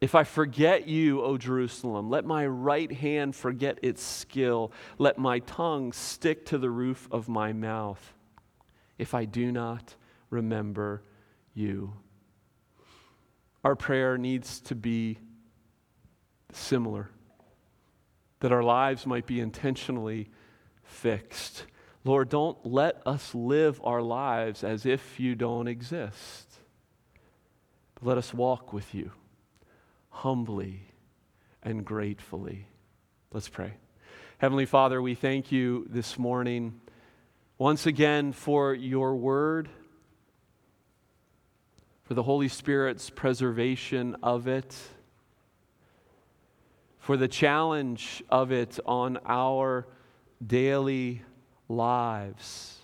If 0.00 0.14
I 0.14 0.24
forget 0.24 0.86
you, 0.86 1.22
O 1.22 1.36
Jerusalem, 1.36 2.08
let 2.08 2.24
my 2.24 2.46
right 2.46 2.90
hand 2.90 3.34
forget 3.34 3.78
its 3.82 4.02
skill. 4.02 4.72
Let 4.96 5.18
my 5.18 5.40
tongue 5.40 5.92
stick 5.92 6.46
to 6.46 6.58
the 6.58 6.70
roof 6.70 7.08
of 7.10 7.28
my 7.28 7.52
mouth. 7.52 8.14
If 8.96 9.12
I 9.12 9.24
do 9.24 9.50
not 9.50 9.96
remember 10.30 11.02
you. 11.58 11.92
Our 13.64 13.76
prayer 13.76 14.16
needs 14.16 14.60
to 14.62 14.74
be 14.74 15.18
similar, 16.52 17.10
that 18.40 18.52
our 18.52 18.62
lives 18.62 19.04
might 19.04 19.26
be 19.26 19.40
intentionally 19.40 20.30
fixed. 20.84 21.64
Lord, 22.04 22.28
don't 22.28 22.56
let 22.64 23.02
us 23.04 23.34
live 23.34 23.80
our 23.84 24.00
lives 24.00 24.64
as 24.64 24.86
if 24.86 25.20
you 25.20 25.34
don't 25.34 25.68
exist. 25.68 26.46
But 27.94 28.06
let 28.06 28.18
us 28.18 28.32
walk 28.32 28.72
with 28.72 28.94
you 28.94 29.10
humbly 30.10 30.82
and 31.62 31.84
gratefully. 31.84 32.66
Let's 33.32 33.48
pray. 33.48 33.74
Heavenly 34.38 34.66
Father, 34.66 35.02
we 35.02 35.14
thank 35.14 35.52
you 35.52 35.86
this 35.90 36.18
morning 36.18 36.80
once 37.58 37.86
again 37.86 38.32
for 38.32 38.72
your 38.72 39.16
word, 39.16 39.68
for 42.08 42.14
the 42.14 42.22
Holy 42.22 42.48
Spirit's 42.48 43.10
preservation 43.10 44.16
of 44.22 44.48
it, 44.48 44.74
for 46.98 47.18
the 47.18 47.28
challenge 47.28 48.22
of 48.30 48.50
it 48.50 48.80
on 48.86 49.18
our 49.26 49.86
daily 50.44 51.20
lives. 51.68 52.78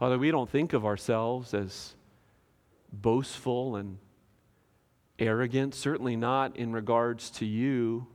Father, 0.00 0.18
we 0.18 0.32
don't 0.32 0.50
think 0.50 0.72
of 0.72 0.84
ourselves 0.84 1.54
as 1.54 1.94
boastful 2.92 3.76
and 3.76 3.98
arrogant, 5.16 5.76
certainly 5.76 6.16
not 6.16 6.56
in 6.56 6.72
regards 6.72 7.30
to 7.30 7.46
you. 7.46 8.08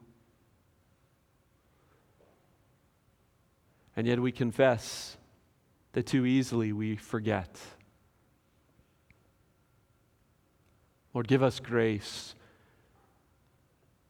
And 3.95 4.05
yet 4.05 4.19
we 4.19 4.33
confess 4.33 5.15
that 5.93 6.05
too 6.05 6.25
easily 6.25 6.71
we 6.71 6.95
forget. 6.95 7.59
Lord, 11.13 11.27
give 11.27 11.43
us 11.43 11.59
grace. 11.59 12.35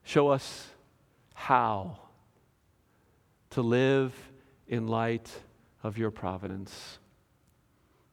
Show 0.03 0.29
us 0.29 0.69
how 1.33 1.97
to 3.51 3.61
live 3.61 4.13
in 4.67 4.87
light 4.87 5.29
of 5.83 5.97
your 5.97 6.11
providence. 6.11 6.99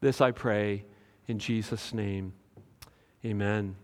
This 0.00 0.20
I 0.20 0.30
pray 0.30 0.84
in 1.26 1.38
Jesus' 1.38 1.92
name. 1.92 2.32
Amen. 3.24 3.76